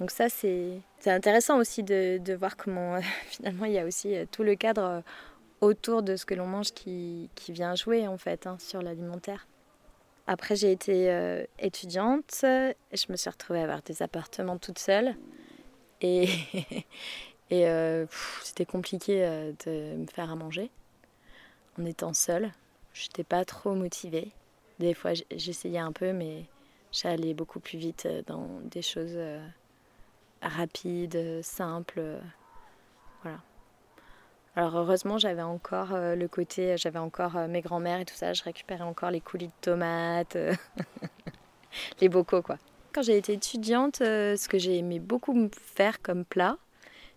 Donc 0.00 0.10
ça 0.10 0.28
c'est 0.28 0.80
intéressant 1.06 1.58
aussi 1.58 1.82
de, 1.82 2.18
de 2.18 2.34
voir 2.34 2.56
comment 2.56 2.98
finalement 3.28 3.66
il 3.66 3.72
y 3.72 3.78
a 3.78 3.84
aussi 3.84 4.14
tout 4.32 4.42
le 4.42 4.56
cadre 4.56 5.02
autour 5.60 6.02
de 6.02 6.16
ce 6.16 6.24
que 6.24 6.34
l'on 6.34 6.46
mange 6.46 6.72
qui, 6.72 7.28
qui, 7.34 7.52
vient 7.52 7.74
jouer 7.74 8.08
en 8.08 8.16
fait 8.16 8.46
hein, 8.46 8.56
sur 8.58 8.82
l'alimentaire. 8.82 9.46
Après, 10.26 10.54
j'ai 10.56 10.70
été 10.70 11.10
euh, 11.10 11.44
étudiante. 11.58 12.38
Je 12.42 13.10
me 13.10 13.16
suis 13.16 13.30
retrouvée 13.30 13.60
à 13.60 13.64
avoir 13.64 13.82
des 13.82 14.02
appartements 14.02 14.58
toute 14.58 14.78
seule. 14.78 15.16
Et, 16.00 16.28
et 17.50 17.66
euh, 17.68 18.06
c'était 18.42 18.64
compliqué 18.64 19.24
euh, 19.24 19.52
de 19.66 19.96
me 19.96 20.06
faire 20.06 20.30
à 20.30 20.36
manger 20.36 20.70
en 21.78 21.84
étant 21.84 22.14
seule. 22.14 22.52
Je 22.92 23.06
n'étais 23.06 23.24
pas 23.24 23.44
trop 23.44 23.74
motivée. 23.74 24.30
Des 24.78 24.94
fois, 24.94 25.12
j'essayais 25.30 25.78
un 25.78 25.92
peu, 25.92 26.12
mais 26.12 26.44
j'allais 26.92 27.34
beaucoup 27.34 27.60
plus 27.60 27.78
vite 27.78 28.08
dans 28.26 28.46
des 28.64 28.82
choses 28.82 29.18
rapides, 30.42 31.42
simples. 31.42 32.20
Voilà. 33.22 33.40
Alors 34.56 34.76
heureusement, 34.76 35.16
j'avais 35.16 35.42
encore 35.42 35.94
euh, 35.94 36.16
le 36.16 36.26
côté, 36.26 36.76
j'avais 36.76 36.98
encore 36.98 37.36
euh, 37.36 37.46
mes 37.46 37.60
grands-mères 37.60 38.00
et 38.00 38.04
tout 38.04 38.16
ça, 38.16 38.32
je 38.32 38.42
récupérais 38.42 38.82
encore 38.82 39.10
les 39.10 39.20
coulis 39.20 39.46
de 39.46 39.52
tomates, 39.60 40.34
euh, 40.34 40.54
les 42.00 42.08
bocaux 42.08 42.42
quoi. 42.42 42.58
Quand 42.92 43.02
j'ai 43.02 43.16
été 43.16 43.34
étudiante, 43.34 43.98
ce 43.98 44.48
que 44.48 44.58
j'ai 44.58 44.78
aimé 44.78 44.98
beaucoup 44.98 45.48
faire 45.52 46.02
comme 46.02 46.24
plat, 46.24 46.58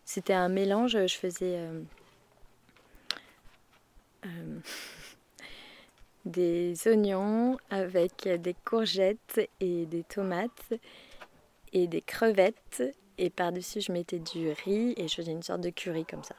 c'était 0.06 0.34
un 0.34 0.48
mélange, 0.48 0.92
je 0.92 1.16
faisais 1.16 1.68
des 6.26 6.76
oignons 6.88 7.58
avec 7.72 8.30
des 8.30 8.56
courgettes 8.64 9.50
et 9.60 9.88
des 9.88 10.04
tomates 10.04 10.74
et 11.74 11.88
des 11.88 12.02
crevettes 12.02 12.84
et 13.18 13.30
par-dessus 13.30 13.82
je 13.82 13.92
mettais 13.92 14.20
du 14.20 14.52
riz 14.66 14.94
et 14.98 15.08
je 15.08 15.16
faisais 15.16 15.32
une 15.32 15.44
sorte 15.44 15.62
de 15.62 15.70
curry 15.70 16.06
comme 16.06 16.24
ça. 16.24 16.36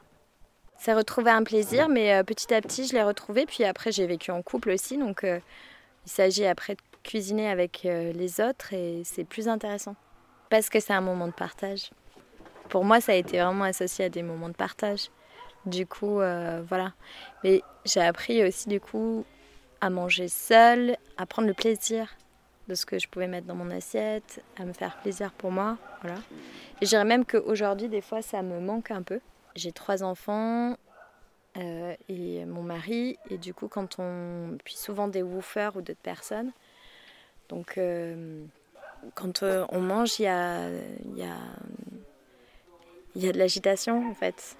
Ça 0.77 0.95
retrouvait 0.95 1.31
un 1.31 1.43
plaisir, 1.43 1.89
mais 1.89 2.13
euh, 2.13 2.23
petit 2.23 2.53
à 2.53 2.61
petit, 2.61 2.85
je 2.85 2.93
l'ai 2.93 3.03
retrouvé. 3.03 3.45
Puis 3.45 3.63
après, 3.63 3.91
j'ai 3.91 4.05
vécu 4.05 4.31
en 4.31 4.41
couple 4.41 4.71
aussi, 4.71 4.97
donc 4.97 5.23
euh, 5.23 5.39
il 6.05 6.11
s'agit 6.11 6.45
après 6.45 6.75
de 6.75 6.81
cuisiner 7.03 7.49
avec 7.49 7.85
euh, 7.85 8.11
les 8.11 8.41
autres 8.41 8.73
et 8.73 9.01
c'est 9.03 9.23
plus 9.23 9.47
intéressant. 9.47 9.95
Parce 10.49 10.69
que 10.69 10.79
c'est 10.79 10.93
un 10.93 11.01
moment 11.01 11.27
de 11.27 11.33
partage. 11.33 11.89
Pour 12.69 12.83
moi, 12.83 13.01
ça 13.01 13.13
a 13.13 13.15
été 13.15 13.39
vraiment 13.39 13.63
associé 13.63 14.05
à 14.05 14.09
des 14.09 14.21
moments 14.21 14.49
de 14.49 14.55
partage. 14.55 15.09
Du 15.65 15.87
coup, 15.87 16.17
voilà. 16.17 16.93
Mais 17.43 17.63
j'ai 17.85 18.01
appris 18.01 18.43
aussi, 18.43 18.69
du 18.69 18.79
coup, 18.79 19.25
à 19.81 19.89
manger 19.89 20.27
seule, 20.27 20.95
à 21.17 21.25
prendre 21.25 21.47
le 21.47 21.55
plaisir 21.55 22.15
de 22.67 22.75
ce 22.75 22.85
que 22.85 22.97
je 22.97 23.07
pouvais 23.07 23.27
mettre 23.27 23.47
dans 23.47 23.55
mon 23.55 23.69
assiette, 23.71 24.43
à 24.57 24.65
me 24.65 24.73
faire 24.73 24.97
plaisir 25.01 25.31
pour 25.31 25.51
moi. 25.51 25.77
Voilà. 26.01 26.17
Et 26.81 26.85
je 26.85 26.89
dirais 26.89 27.05
même 27.05 27.25
qu'aujourd'hui, 27.25 27.89
des 27.89 28.01
fois, 28.01 28.21
ça 28.21 28.41
me 28.41 28.59
manque 28.59 28.91
un 28.91 29.03
peu. 29.03 29.19
J'ai 29.55 29.71
trois 29.71 30.03
enfants 30.03 30.75
euh, 31.57 31.95
et 32.09 32.45
mon 32.45 32.63
mari. 32.63 33.17
Et 33.29 33.37
du 33.37 33.53
coup, 33.53 33.67
quand 33.67 33.99
on. 33.99 34.57
Puis 34.63 34.75
souvent 34.75 35.07
des 35.07 35.21
woofers 35.21 35.75
ou 35.75 35.81
d'autres 35.81 35.99
personnes. 36.01 36.51
Donc, 37.49 37.77
euh, 37.77 38.43
quand 39.13 39.43
euh, 39.43 39.65
on 39.69 39.79
mange, 39.79 40.19
il 40.19 40.23
y 40.23 40.27
a, 40.27 40.67
y, 41.15 41.21
a, 41.21 41.37
y 43.15 43.27
a 43.27 43.31
de 43.31 43.37
l'agitation 43.37 44.09
en 44.09 44.15
fait. 44.15 44.57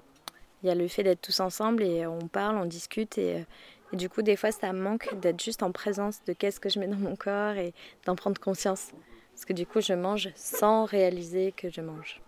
Il 0.62 0.68
y 0.68 0.72
a 0.72 0.76
le 0.76 0.88
fait 0.88 1.04
d'être 1.04 1.22
tous 1.22 1.40
ensemble 1.40 1.84
et 1.84 2.06
on 2.06 2.28
parle, 2.28 2.58
on 2.58 2.66
discute. 2.66 3.18
Et, 3.18 3.46
et 3.94 3.98
du 3.98 4.10
coup, 4.10 4.22
des 4.22 4.36
fois, 4.36 4.52
ça 4.52 4.74
manque 4.74 5.14
d'être 5.20 5.42
juste 5.42 5.64
en 5.64 5.72
présence 5.72 6.24
de 6.26 6.34
qu'est-ce 6.34 6.60
que 6.60 6.70
je 6.70 6.80
mets 6.80 6.88
dans 6.88 6.98
mon 6.98 7.16
corps 7.16 7.56
et 7.56 7.74
d'en 8.06 8.16
prendre 8.16 8.40
conscience. 8.40 8.92
Parce 9.34 9.46
que 9.46 9.54
du 9.54 9.66
coup, 9.66 9.82
je 9.82 9.94
mange 9.94 10.30
sans 10.36 10.86
réaliser 10.86 11.52
que 11.52 11.70
je 11.70 11.82
mange. 11.82 12.22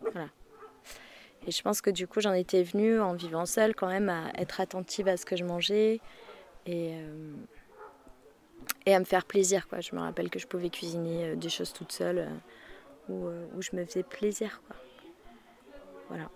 Voilà. 0.00 0.28
Et 1.46 1.50
je 1.50 1.62
pense 1.62 1.80
que 1.80 1.90
du 1.90 2.06
coup, 2.06 2.20
j'en 2.20 2.32
étais 2.32 2.62
venue 2.62 3.00
en 3.00 3.12
vivant 3.12 3.44
seule 3.44 3.74
quand 3.74 3.88
même 3.88 4.08
à 4.08 4.30
être 4.38 4.60
attentive 4.60 5.08
à 5.08 5.16
ce 5.16 5.26
que 5.26 5.36
je 5.36 5.44
mangeais 5.44 6.00
et, 6.64 6.94
euh, 6.94 7.34
à 8.86 8.98
me 8.98 9.04
faire 9.04 9.26
plaisir. 9.26 9.68
Quoi. 9.68 9.80
Je 9.80 9.94
me 9.94 10.00
rappelle 10.00 10.30
que 10.30 10.38
je 10.38 10.46
pouvais 10.46 10.70
cuisiner 10.70 11.26
euh, 11.26 11.36
des 11.36 11.50
choses 11.50 11.72
toute 11.72 11.92
seule 11.92 12.18
euh, 12.18 12.28
où, 13.08 13.28
où, 13.56 13.60
je 13.60 13.76
me 13.76 13.84
faisais 13.84 14.02
plaisir. 14.02 14.62
Quoi. 14.66 14.76
Voilà. 16.08 16.30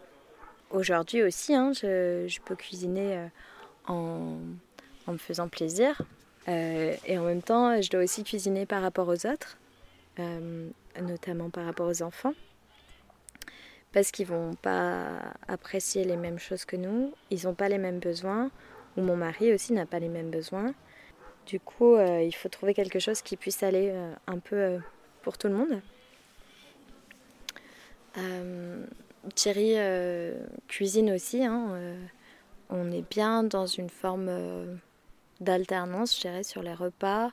Aujourd'hui 0.70 1.22
aussi, 1.22 1.54
hein, 1.54 1.72
je, 1.72 2.26
je, 2.28 2.40
peux 2.42 2.54
cuisiner 2.54 3.30
en, 3.88 4.37
me 5.07 5.18
faisant 5.18 5.49
plaisir. 5.49 6.00
et 6.47 7.18
en 7.18 7.25
même 7.25 7.42
temps, 7.42 7.80
je 7.80 7.90
dois 7.90 8.02
aussi 8.02 8.25
cuisiner 8.25 8.66
par 8.66 8.83
rapport 8.83 9.09
aux 9.09 9.26
autres, 9.26 9.59
notamment 11.00 11.50
par 11.50 11.64
rapport 11.64 11.88
aux 11.88 12.02
enfants 12.02 12.35
parce 13.92 14.11
qu'ils 14.11 14.26
vont 14.26 14.54
pas 14.54 15.35
apprécier 15.47 16.04
les 16.04 16.16
mêmes 16.16 16.38
choses 16.38 16.64
que 16.64 16.76
nous, 16.76 17.12
ils 17.30 17.45
n'ont 17.45 17.54
pas 17.54 17.68
les 17.68 17.78
mêmes 17.78 17.99
besoins, 17.99 18.50
ou 18.97 19.02
mon 19.02 19.16
mari 19.16 19.52
aussi 19.52 19.73
n'a 19.73 19.87
pas 19.87 19.99
les 19.99 20.09
mêmes 20.09 20.30
besoins. 20.30 20.75
Du 21.47 21.61
coup, 21.61 21.95
euh, 21.95 22.23
il 22.23 22.35
faut 22.35 22.49
trouver 22.49 22.75
quelque 22.75 22.99
chose 22.99 23.23
qui 23.23 23.37
puisse 23.37 23.62
aller 23.62 23.90
euh, 23.90 24.14
un 24.26 24.38
peu 24.38 24.57
euh, 24.57 24.78
pour 25.23 25.38
tout 25.38 25.49
le 25.49 25.54
monde. 25.54 25.80
Thierry 29.37 29.76
cuisine 30.66 31.12
aussi. 31.12 31.45
Hein, 31.45 31.95
on 32.70 32.90
est 32.92 33.08
bien 33.08 33.42
dans 33.42 33.66
une 33.66 33.90
forme 33.90 34.30
d'alternance, 35.40 36.16
je 36.16 36.22
dirais, 36.22 36.42
sur 36.42 36.62
les 36.62 36.75
repas, 36.75 37.30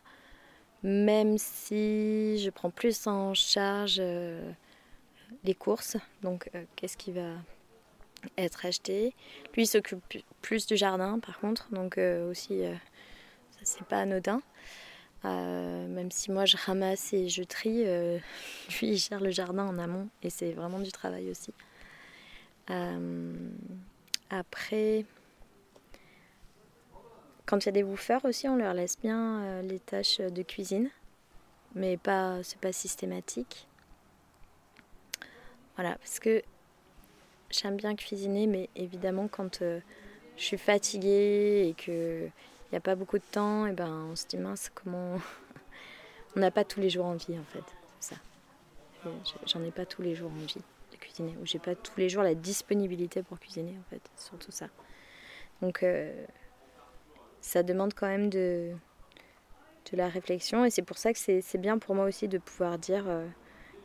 même 0.84 1.38
si 1.38 2.38
je 2.40 2.50
prends 2.50 2.70
plus 2.70 3.08
en 3.08 3.34
charge 3.34 4.02
les 5.46 5.54
courses, 5.54 5.98
donc 6.22 6.50
euh, 6.56 6.64
qu'est-ce 6.76 6.98
qui 6.98 7.12
va 7.12 7.34
être 8.38 8.66
acheté. 8.66 9.14
Lui 9.56 9.68
s'occupe 9.68 10.02
plus 10.42 10.66
du 10.66 10.76
jardin 10.76 11.20
par 11.20 11.40
contre, 11.40 11.70
donc 11.72 11.98
euh, 11.98 12.30
aussi 12.30 12.64
euh, 12.64 12.74
c'est 13.64 13.86
pas 13.86 14.00
anodin. 14.00 14.42
même 15.24 16.12
si 16.12 16.32
moi 16.32 16.46
je 16.46 16.58
ramasse 16.58 17.14
et 17.14 17.30
je 17.30 17.44
trie, 17.44 17.84
lui 18.80 18.88
il 18.88 18.98
gère 18.98 19.22
le 19.22 19.32
jardin 19.32 19.66
en 19.66 19.78
amont 19.78 20.10
et 20.24 20.30
c'est 20.30 20.52
vraiment 20.52 20.80
du 20.80 20.92
travail 20.92 21.30
aussi. 21.30 21.54
après, 24.30 25.06
quand 27.46 27.64
il 27.64 27.66
y 27.68 27.70
a 27.70 27.74
des 27.74 27.84
woofers 27.84 28.24
aussi, 28.26 28.48
on 28.48 28.56
leur 28.56 28.74
laisse 28.74 28.98
bien 29.00 29.62
les 29.62 29.80
tâches 29.80 30.20
de 30.20 30.42
cuisine, 30.42 30.90
mais 31.76 31.98
pas 31.98 32.42
c'est 32.44 32.60
pas 32.60 32.72
systématique. 32.72 33.68
Voilà, 35.76 35.96
parce 35.98 36.20
que 36.20 36.42
j'aime 37.50 37.76
bien 37.76 37.96
cuisiner, 37.96 38.48
mais 38.48 38.70
évidemment 38.76 39.28
quand 39.28 39.62
euh, 39.62 39.80
je 40.38 40.44
suis 40.44 40.58
fatiguée 40.58 41.68
et 41.70 41.74
qu'il 41.74 42.32
n'y 42.72 42.78
a 42.78 42.82
pas 42.82 42.96
beaucoup 42.96 43.18
de 43.18 43.24
temps, 43.32 43.66
et 43.66 43.74
ben 43.74 44.08
on 44.12 44.16
se 44.16 44.26
dit 44.28 44.38
mince 44.38 44.72
comment... 44.74 45.18
on 46.36 46.40
n'a 46.40 46.52
pas 46.52 46.64
tous 46.64 46.80
les 46.80 46.90
jours 46.90 47.06
envie 47.06 47.38
en 47.38 47.44
fait, 47.44 47.64
ça. 48.00 48.16
J'en 49.46 49.64
ai 49.64 49.72
pas 49.72 49.86
tous 49.86 50.02
les 50.02 50.16
jours 50.16 50.32
envie 50.32 50.62
de 50.92 50.98
cuisiner, 50.98 51.36
ou 51.42 51.46
j'ai 51.46 51.60
pas 51.60 51.76
tous 51.76 51.98
les 51.98 52.10
jours 52.10 52.24
la 52.24 52.36
disponibilité 52.36 53.22
pour 53.22 53.40
cuisiner 53.40 53.78
en 53.78 53.90
fait, 53.90 54.02
surtout 54.18 54.52
ça. 54.52 54.68
Donc 55.62 55.84
euh, 55.84 56.26
ça 57.46 57.64
demande 57.64 57.94
quand 57.94 58.08
même 58.08 58.30
de, 58.30 58.72
de 59.92 59.98
la 59.98 60.10
réflexion 60.10 60.66
et 60.66 60.70
c'est 60.70 60.82
pour 60.82 60.98
ça 60.98 61.14
que 61.14 61.20
c'est 61.20 61.58
bien 61.58 61.78
pour 61.78 61.96
moi 61.96 62.06
aussi 62.06 62.28
de 62.28 62.38
pouvoir 62.38 62.78
dire... 62.78 63.06
Euh, 63.08 63.28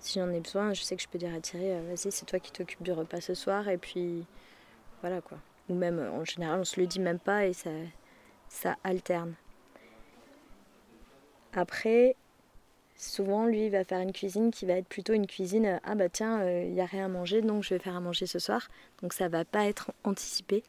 si 0.02 0.18
j'en 0.18 0.30
ai 0.30 0.40
besoin, 0.40 0.72
je 0.72 0.80
sais 0.80 0.96
que 0.96 1.02
je 1.02 1.08
peux 1.08 1.18
dire 1.18 1.34
à 1.34 1.40
Thierry, 1.40 1.72
euh, 1.72 1.82
vas-y, 1.86 2.10
c'est 2.10 2.24
toi 2.24 2.38
qui 2.38 2.50
t'occupes 2.52 2.82
du 2.82 2.90
repas 2.90 3.20
ce 3.20 3.34
soir, 3.34 3.68
et 3.68 3.76
puis 3.76 4.24
voilà 5.02 5.20
quoi. 5.20 5.36
Ou 5.68 5.74
même, 5.74 5.98
euh, 5.98 6.10
en 6.10 6.24
général, 6.24 6.60
on 6.60 6.64
se 6.64 6.80
le 6.80 6.86
dit 6.86 7.00
même 7.00 7.18
pas 7.18 7.44
et 7.44 7.52
ça, 7.52 7.68
ça 8.48 8.76
alterne. 8.82 9.34
Après, 11.52 12.16
souvent, 12.96 13.44
lui, 13.44 13.66
il 13.66 13.70
va 13.70 13.84
faire 13.84 14.00
une 14.00 14.12
cuisine 14.12 14.50
qui 14.50 14.64
va 14.64 14.72
être 14.72 14.88
plutôt 14.88 15.12
une 15.12 15.26
cuisine, 15.26 15.80
ah 15.84 15.94
bah 15.94 16.08
tiens, 16.08 16.48
il 16.48 16.72
n'y 16.72 16.80
a 16.80 16.86
rien 16.86 17.04
à 17.04 17.08
manger, 17.08 17.42
donc 17.42 17.62
je 17.62 17.74
vais 17.74 17.78
faire 17.78 17.96
à 17.96 18.00
manger 18.00 18.24
ce 18.24 18.38
soir. 18.38 18.68
Donc 19.02 19.12
ça 19.12 19.28
va 19.28 19.44
pas 19.44 19.66
être 19.66 19.92
anticipé. 20.04 20.62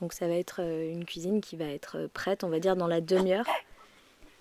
Donc 0.00 0.12
ça 0.12 0.28
va 0.28 0.34
être 0.34 0.60
une 0.60 1.04
cuisine 1.04 1.40
qui 1.40 1.56
va 1.56 1.66
être 1.66 2.08
prête, 2.12 2.44
on 2.44 2.48
va 2.48 2.60
dire, 2.60 2.76
dans 2.76 2.86
la 2.86 3.00
demi-heure 3.00 3.46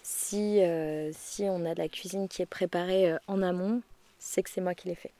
si, 0.05 0.61
euh, 0.61 1.09
si 1.13 1.45
on 1.49 1.65
a 1.65 1.73
de 1.73 1.79
la 1.79 1.89
cuisine 1.89 2.27
qui 2.27 2.43
est 2.43 2.45
préparée 2.45 3.11
euh, 3.11 3.17
en 3.27 3.41
amont, 3.41 3.81
c'est 4.19 4.43
que 4.43 4.51
c'est 4.51 4.61
moi 4.61 4.75
qui 4.75 4.87
l'ai 4.87 4.95
fait. 4.95 5.11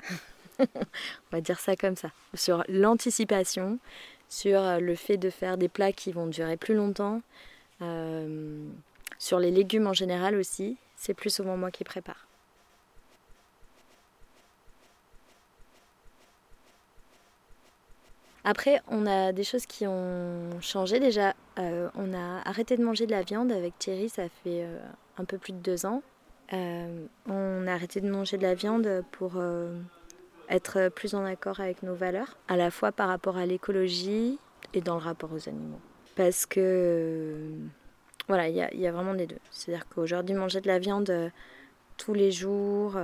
on 0.60 0.66
va 1.32 1.40
dire 1.40 1.58
ça 1.58 1.74
comme 1.74 1.96
ça. 1.96 2.12
Sur 2.34 2.62
l'anticipation, 2.68 3.80
sur 4.28 4.60
euh, 4.62 4.78
le 4.78 4.94
fait 4.94 5.16
de 5.16 5.28
faire 5.28 5.58
des 5.58 5.68
plats 5.68 5.90
qui 5.90 6.12
vont 6.12 6.28
durer 6.28 6.56
plus 6.56 6.76
longtemps, 6.76 7.20
euh, 7.82 8.64
sur 9.18 9.40
les 9.40 9.50
légumes 9.50 9.88
en 9.88 9.92
général 9.92 10.36
aussi. 10.36 10.76
C'est 10.96 11.14
plus 11.14 11.30
souvent 11.30 11.56
moi 11.56 11.72
qui 11.72 11.82
prépare. 11.82 12.27
Après, 18.44 18.80
on 18.88 19.06
a 19.06 19.32
des 19.32 19.44
choses 19.44 19.66
qui 19.66 19.86
ont 19.86 20.60
changé. 20.60 21.00
Déjà, 21.00 21.34
euh, 21.58 21.88
on 21.94 22.14
a 22.14 22.40
arrêté 22.48 22.76
de 22.76 22.84
manger 22.84 23.06
de 23.06 23.10
la 23.10 23.22
viande 23.22 23.52
avec 23.52 23.78
Thierry, 23.78 24.08
ça 24.08 24.28
fait 24.28 24.62
euh, 24.64 24.78
un 25.18 25.24
peu 25.24 25.38
plus 25.38 25.52
de 25.52 25.58
deux 25.58 25.86
ans. 25.86 26.02
Euh, 26.52 27.06
on 27.26 27.66
a 27.66 27.72
arrêté 27.72 28.00
de 28.00 28.08
manger 28.08 28.38
de 28.38 28.42
la 28.42 28.54
viande 28.54 29.04
pour 29.12 29.42
être 30.48 30.88
plus 30.88 31.14
en 31.14 31.24
accord 31.24 31.60
avec 31.60 31.82
nos 31.82 31.94
valeurs, 31.94 32.38
à 32.48 32.56
la 32.56 32.70
fois 32.70 32.90
par 32.90 33.08
rapport 33.08 33.36
à 33.36 33.44
l'écologie 33.44 34.38
et 34.72 34.80
dans 34.80 34.94
le 34.94 35.02
rapport 35.02 35.30
aux 35.32 35.48
animaux. 35.48 35.80
Parce 36.16 36.46
que, 36.46 37.50
voilà, 38.28 38.48
il 38.48 38.54
y, 38.54 38.80
y, 38.80 38.86
a 38.86 38.92
vraiment 38.92 39.12
les 39.12 39.26
deux. 39.26 39.38
C'est-à-dire 39.50 39.86
qu'aujourd'hui, 39.88 40.34
manger 40.34 40.60
de 40.60 40.68
la 40.68 40.78
viande 40.78 41.30
tous 41.98 42.14
les 42.14 42.30
jours, 42.30 42.96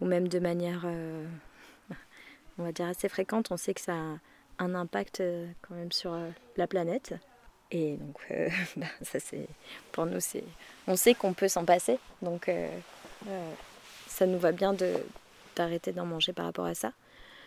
ou 0.00 0.04
même 0.04 0.28
de 0.28 0.38
manière 0.38 0.86
on 2.58 2.64
va 2.64 2.72
dire 2.72 2.86
assez 2.86 3.08
fréquente, 3.08 3.50
on 3.50 3.56
sait 3.56 3.74
que 3.74 3.80
ça 3.80 3.94
a 3.94 4.64
un 4.64 4.74
impact 4.74 5.22
quand 5.62 5.74
même 5.74 5.92
sur 5.92 6.16
la 6.56 6.66
planète. 6.66 7.14
Et 7.74 7.96
donc, 7.96 8.16
euh, 8.30 8.48
bah, 8.76 8.86
ça 9.02 9.18
c'est 9.18 9.48
pour 9.92 10.06
nous, 10.06 10.20
c'est, 10.20 10.44
on 10.86 10.96
sait 10.96 11.14
qu'on 11.14 11.32
peut 11.32 11.48
s'en 11.48 11.64
passer. 11.64 11.98
Donc, 12.22 12.48
euh, 12.48 12.68
euh, 13.28 13.52
ça 14.06 14.26
nous 14.26 14.38
va 14.38 14.52
bien 14.52 14.72
de, 14.72 14.94
d'arrêter 15.56 15.92
d'en 15.92 16.06
manger 16.06 16.32
par 16.32 16.46
rapport 16.46 16.66
à 16.66 16.74
ça. 16.74 16.92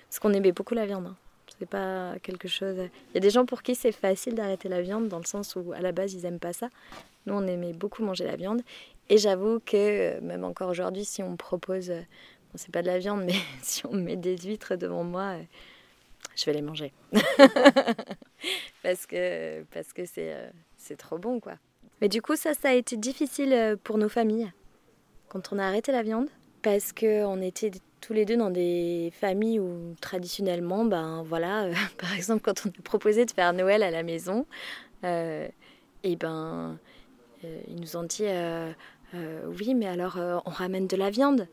Parce 0.09 0.19
qu'on 0.19 0.33
aimait 0.33 0.51
beaucoup 0.51 0.73
la 0.73 0.85
viande. 0.85 1.07
Hein. 1.07 1.15
C'est 1.59 1.67
pas 1.67 2.13
quelque 2.21 2.47
chose. 2.47 2.75
Il 2.77 3.15
y 3.15 3.17
a 3.17 3.21
des 3.21 3.29
gens 3.29 3.45
pour 3.45 3.63
qui 3.63 3.73
c'est 3.73 3.91
facile 3.91 4.35
d'arrêter 4.35 4.69
la 4.69 4.81
viande 4.81 5.07
dans 5.07 5.17
le 5.17 5.25
sens 5.25 5.55
où 5.55 5.71
à 5.73 5.79
la 5.79 5.91
base 5.91 6.13
ils 6.13 6.25
aiment 6.25 6.39
pas 6.39 6.53
ça. 6.53 6.69
Nous 7.25 7.33
on 7.33 7.47
aimait 7.47 7.73
beaucoup 7.73 8.03
manger 8.03 8.25
la 8.25 8.35
viande. 8.35 8.61
Et 9.09 9.17
j'avoue 9.17 9.59
que 9.65 10.19
même 10.19 10.43
encore 10.43 10.69
aujourd'hui, 10.69 11.05
si 11.05 11.23
on 11.23 11.35
propose, 11.35 11.91
c'est 12.57 12.71
pas 12.71 12.81
de 12.81 12.87
la 12.87 12.99
viande, 12.99 13.23
mais 13.23 13.35
si 13.61 13.85
on 13.85 13.93
me 13.93 14.01
met 14.01 14.15
des 14.15 14.37
huîtres 14.37 14.75
devant 14.75 15.03
moi, 15.03 15.35
je 16.35 16.45
vais 16.45 16.53
les 16.53 16.61
manger. 16.61 16.93
parce 18.83 19.05
que 19.07 19.63
parce 19.73 19.91
que 19.93 20.05
c'est, 20.05 20.33
euh, 20.33 20.49
c'est 20.77 20.95
trop 20.95 21.17
bon, 21.17 21.39
quoi. 21.39 21.53
Mais 21.99 22.09
du 22.09 22.21
coup, 22.21 22.35
ça, 22.35 22.53
ça 22.53 22.69
a 22.69 22.73
été 22.73 22.95
difficile 22.95 23.53
euh, 23.53 23.75
pour 23.75 23.97
nos 23.97 24.09
familles 24.09 24.51
quand 25.29 25.51
on 25.51 25.59
a 25.59 25.65
arrêté 25.65 25.91
la 25.91 26.03
viande. 26.03 26.29
Parce 26.61 26.93
qu'on 26.93 27.41
était 27.41 27.71
tous 28.01 28.13
les 28.13 28.25
deux 28.25 28.37
dans 28.37 28.51
des 28.51 29.11
familles 29.19 29.59
où 29.59 29.95
traditionnellement, 29.99 30.85
ben 30.85 31.23
voilà, 31.23 31.63
euh, 31.63 31.73
par 31.97 32.13
exemple, 32.13 32.41
quand 32.41 32.65
on 32.65 32.69
a 32.69 32.81
proposé 32.83 33.25
de 33.25 33.31
faire 33.31 33.53
Noël 33.53 33.81
à 33.81 33.91
la 33.91 34.03
maison, 34.03 34.45
et 35.03 36.15
ben 36.15 36.77
ils 37.43 37.79
nous 37.79 37.95
ont 37.97 38.03
dit 38.03 38.25
oui, 39.13 39.75
mais 39.75 39.85
alors 39.85 40.17
on 40.45 40.49
ramène 40.49 40.87
de 40.87 40.97
la 40.97 41.09
viande. 41.09 41.47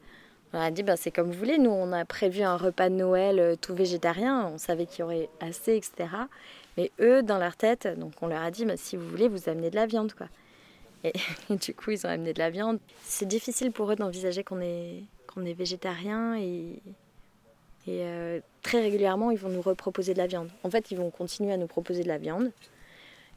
On 0.54 0.60
a 0.60 0.70
dit, 0.70 0.84
ben, 0.84 0.94
c'est 0.94 1.10
comme 1.10 1.32
vous 1.32 1.38
voulez. 1.38 1.58
Nous, 1.58 1.70
on 1.70 1.90
a 1.90 2.04
prévu 2.04 2.42
un 2.42 2.56
repas 2.56 2.88
de 2.88 2.94
Noël 2.94 3.40
euh, 3.40 3.56
tout 3.56 3.74
végétarien. 3.74 4.46
On 4.54 4.56
savait 4.56 4.86
qu'il 4.86 5.00
y 5.00 5.02
aurait 5.02 5.28
assez, 5.40 5.74
etc. 5.74 6.08
Mais 6.76 6.92
eux, 7.00 7.24
dans 7.24 7.38
leur 7.38 7.56
tête, 7.56 7.88
donc 7.98 8.12
on 8.22 8.28
leur 8.28 8.40
a 8.40 8.52
dit, 8.52 8.64
ben, 8.64 8.76
si 8.76 8.96
vous 8.96 9.08
voulez, 9.08 9.26
vous 9.26 9.48
amenez 9.48 9.70
de 9.70 9.74
la 9.74 9.86
viande. 9.86 10.12
quoi. 10.12 10.28
Et, 11.04 11.12
du 11.56 11.74
coup, 11.74 11.90
ils 11.90 12.06
ont 12.06 12.08
amené 12.08 12.32
de 12.32 12.38
la 12.38 12.50
viande. 12.50 12.78
C'est 13.02 13.26
difficile 13.26 13.72
pour 13.72 13.90
eux 13.90 13.96
d'envisager 13.96 14.44
qu'on 14.44 14.60
est, 14.60 15.02
qu'on 15.26 15.44
est 15.44 15.54
végétarien. 15.54 16.38
Et, 16.38 16.78
euh, 17.88 18.38
très 18.62 18.80
régulièrement, 18.80 19.32
ils 19.32 19.38
vont 19.38 19.48
nous 19.48 19.60
reproposer 19.60 20.14
de 20.14 20.18
la 20.18 20.28
viande. 20.28 20.50
En 20.62 20.70
fait, 20.70 20.92
ils 20.92 20.96
vont 20.96 21.10
continuer 21.10 21.52
à 21.52 21.56
nous 21.56 21.66
proposer 21.66 22.04
de 22.04 22.08
la 22.08 22.18
viande. 22.18 22.52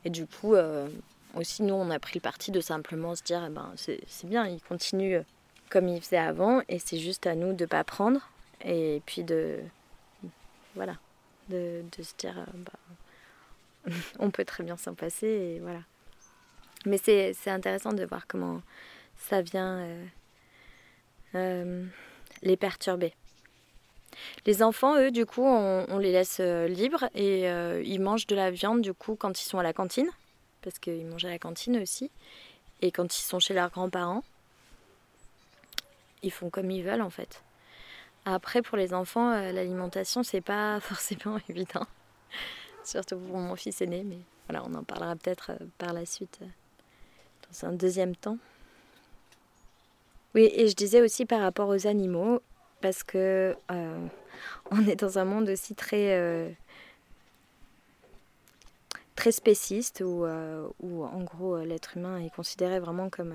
Et 0.05 0.11
du 0.11 0.27
coup, 0.27 0.53
euh, 0.53 0.87
aussi, 1.35 1.63
nous, 1.63 1.73
on 1.73 1.89
a 1.89 1.97
pris 1.97 2.13
le 2.13 2.21
parti 2.21 2.51
de 2.51 2.61
simplement 2.61 3.15
se 3.15 3.23
dire, 3.23 3.43
eh 3.47 3.49
ben, 3.49 3.73
c'est 3.75 4.27
bien, 4.27 4.45
ils 4.45 4.61
continuent 4.61 5.23
comme 5.69 5.87
il 5.87 6.01
faisait 6.01 6.17
avant 6.17 6.61
et 6.69 6.79
c'est 6.79 6.97
juste 6.97 7.27
à 7.27 7.35
nous 7.35 7.53
de 7.53 7.63
ne 7.63 7.67
pas 7.67 7.83
prendre 7.83 8.29
et 8.63 9.01
puis 9.05 9.23
de 9.23 9.59
voilà 10.75 10.95
de, 11.49 11.83
se 12.01 12.13
dire 12.17 12.37
euh, 12.37 12.45
bah, 12.55 13.93
on 14.19 14.31
peut 14.31 14.45
très 14.45 14.63
bien 14.63 14.77
s'en 14.77 14.93
passer 14.93 15.59
voilà. 15.61 15.79
Mais 16.85 16.97
c'est 16.97 17.49
intéressant 17.49 17.91
de 17.91 18.05
voir 18.05 18.27
comment 18.27 18.61
ça 19.17 19.41
vient 19.41 19.79
euh, 19.79 20.05
euh, 21.35 21.85
les 22.43 22.55
perturber. 22.55 23.13
Les 24.45 24.63
enfants 24.63 24.97
eux 24.97 25.11
du 25.11 25.25
coup 25.25 25.43
on, 25.43 25.85
on 25.89 25.97
les 25.97 26.11
laisse 26.11 26.39
libres 26.39 27.09
et 27.13 27.47
ils 27.83 27.99
mangent 27.99 28.27
de 28.27 28.35
la 28.35 28.51
viande 28.51 28.81
du 28.81 28.93
coup 28.93 29.15
quand 29.15 29.39
ils 29.39 29.45
sont 29.45 29.59
à 29.59 29.63
la 29.63 29.73
cantine 29.73 30.09
parce 30.61 30.79
qu'ils 30.79 31.05
mangent 31.05 31.25
à 31.25 31.29
la 31.29 31.39
cantine 31.39 31.77
aussi 31.77 32.09
et 32.81 32.91
quand 32.91 33.17
ils 33.17 33.21
sont 33.21 33.39
chez 33.39 33.53
leurs 33.53 33.69
grands-parents 33.69 34.23
ils 36.23 36.31
font 36.31 36.49
comme 36.49 36.71
ils 36.71 36.83
veulent 36.83 37.01
en 37.01 37.09
fait. 37.09 37.41
Après, 38.29 38.61
pour 38.61 38.77
les 38.77 38.93
enfants, 38.93 39.31
euh, 39.31 39.53
l'alimentation, 39.53 40.21
c'est 40.21 40.41
pas 40.41 40.79
forcément 40.81 41.39
évident. 41.47 41.87
Surtout 42.83 43.17
pour 43.17 43.37
mon 43.37 43.55
fils 43.55 43.81
aîné, 43.81 44.03
mais 44.03 44.19
voilà, 44.49 44.65
on 44.67 44.73
en 44.73 44.83
parlera 44.83 45.15
peut-être 45.15 45.51
euh, 45.51 45.65
par 45.77 45.93
la 45.93 46.05
suite, 46.05 46.39
euh, 46.41 46.45
dans 47.49 47.69
un 47.69 47.71
deuxième 47.71 48.17
temps. 48.17 48.37
Oui, 50.35 50.49
et 50.53 50.67
je 50.67 50.75
disais 50.75 51.01
aussi 51.01 51.25
par 51.25 51.39
rapport 51.39 51.69
aux 51.69 51.87
animaux, 51.87 52.41
parce 52.81 53.01
que 53.01 53.55
on 53.69 54.85
est 54.87 54.97
dans 54.97 55.17
un 55.19 55.25
monde 55.25 55.49
aussi 55.49 55.73
très 55.73 56.55
très 59.15 59.31
spéciste 59.31 60.03
où, 60.05 60.27
où 60.79 61.03
en 61.05 61.23
gros 61.23 61.57
l'être 61.63 61.97
humain 61.97 62.19
est 62.19 62.29
considéré 62.29 62.79
vraiment 62.79 63.09
comme 63.09 63.33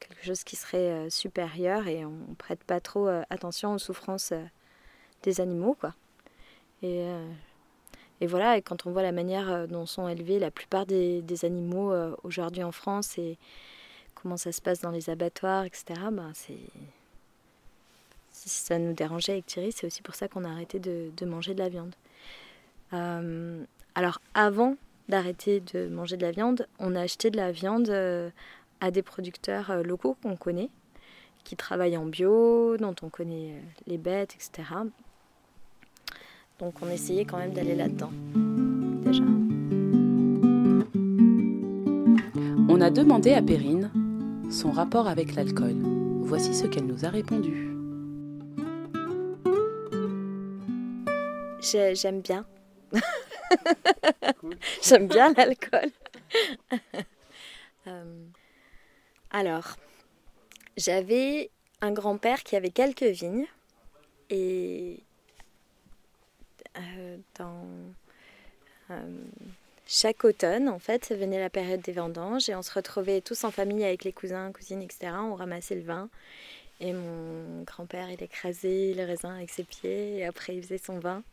quelque 0.00 0.24
chose 0.24 0.44
qui 0.44 0.56
serait 0.56 0.90
euh, 0.90 1.10
supérieur 1.10 1.86
et 1.86 2.04
on 2.04 2.34
prête 2.38 2.62
pas 2.64 2.80
trop 2.80 3.08
euh, 3.08 3.22
attention 3.30 3.74
aux 3.74 3.78
souffrances 3.78 4.32
euh, 4.32 4.44
des 5.22 5.40
animaux 5.40 5.76
quoi. 5.78 5.94
Et, 6.82 7.06
et, 8.20 8.26
voilà, 8.26 8.60
quand 8.60 8.84
on 8.84 8.90
voit 8.90 9.02
la 9.02 9.12
manière 9.12 9.66
dont 9.68 9.86
sont 9.86 10.06
élevés 10.06 10.38
la 10.38 10.50
plupart 10.50 10.84
des, 10.84 11.44
animaux 11.44 11.94
aujourd'hui 12.24 12.62
en 12.62 12.72
France 12.72 13.16
et 13.16 13.38
comment 14.14 14.36
ça 14.36 14.52
se 14.52 14.60
passe 14.60 14.82
dans 14.82 14.90
les 14.90 15.08
abattoirs, 15.08 15.64
etc., 15.64 15.84
ben 16.12 16.30
c'est 16.34 16.58
si 18.32 18.50
ça 18.50 18.78
nous 18.78 18.92
dérangeait 18.92 19.32
avec 19.32 19.46
Thierry, 19.46 19.72
c'est 19.72 19.86
aussi 19.86 20.02
pour 20.02 20.14
ça 20.14 20.28
qu'on 20.28 20.44
a 20.44 20.50
arrêté 20.50 20.78
de, 20.78 21.24
manger 21.24 21.54
de 21.54 21.60
la 21.60 21.70
viande. 21.70 21.94
alors 22.92 24.20
avant 24.34 24.76
d'arrêter 25.08 25.60
de 25.60 25.88
manger 25.88 26.18
de 26.18 26.26
la 26.26 26.32
viande, 26.32 26.68
on 26.78 26.94
a 26.94 27.00
acheté 27.00 27.30
de 27.30 27.38
la 27.38 27.50
viande 27.50 27.88
à 28.80 28.90
des 28.90 29.02
producteurs 29.02 29.70
euh, 29.70 29.82
locaux 29.82 30.16
qu'on 30.22 30.36
connaît, 30.36 30.70
qui 31.44 31.56
travaillent 31.56 31.96
en 31.96 32.06
bio, 32.06 32.76
dont 32.76 32.94
on 33.02 33.08
connaît 33.08 33.52
euh, 33.52 33.60
les 33.86 33.98
bêtes, 33.98 34.34
etc. 34.34 34.68
Donc 36.58 36.74
on 36.82 36.88
essayait 36.88 37.24
quand 37.24 37.38
même 37.38 37.52
d'aller 37.52 37.74
là-dedans, 37.74 38.12
déjà. 39.04 39.24
On 42.68 42.80
a 42.80 42.90
demandé 42.90 43.32
à 43.32 43.42
Perrine 43.42 43.90
son 44.50 44.70
rapport 44.70 45.08
avec 45.08 45.34
l'alcool. 45.34 45.76
Voici 46.22 46.54
ce 46.54 46.66
qu'elle 46.66 46.86
nous 46.86 47.04
a 47.04 47.08
répondu. 47.08 47.74
J'aime 51.60 52.20
bien. 52.20 52.44
J'aime 54.82 55.08
bien 55.08 55.32
l'alcool. 55.32 55.90
euh, 57.86 58.24
alors, 59.34 59.74
j'avais 60.76 61.50
un 61.80 61.90
grand-père 61.90 62.44
qui 62.44 62.54
avait 62.54 62.70
quelques 62.70 63.02
vignes 63.02 63.48
et 64.30 65.00
euh, 66.78 67.16
euh, 67.40 68.94
chaque 69.88 70.24
automne, 70.24 70.68
en 70.68 70.78
fait, 70.78 71.12
venait 71.12 71.40
la 71.40 71.50
période 71.50 71.80
des 71.80 71.90
vendanges 71.90 72.48
et 72.48 72.54
on 72.54 72.62
se 72.62 72.72
retrouvait 72.72 73.22
tous 73.22 73.42
en 73.42 73.50
famille 73.50 73.84
avec 73.84 74.04
les 74.04 74.12
cousins, 74.12 74.52
cousines, 74.52 74.82
etc. 74.82 75.10
On 75.18 75.34
ramassait 75.34 75.74
le 75.74 75.82
vin 75.82 76.08
et 76.78 76.92
mon 76.92 77.64
grand-père, 77.64 78.08
il 78.12 78.22
écrasait 78.22 78.94
le 78.94 79.04
raisin 79.04 79.34
avec 79.34 79.50
ses 79.50 79.64
pieds 79.64 80.18
et 80.18 80.26
après 80.26 80.54
il 80.54 80.62
faisait 80.62 80.78
son 80.78 81.00
vin. 81.00 81.24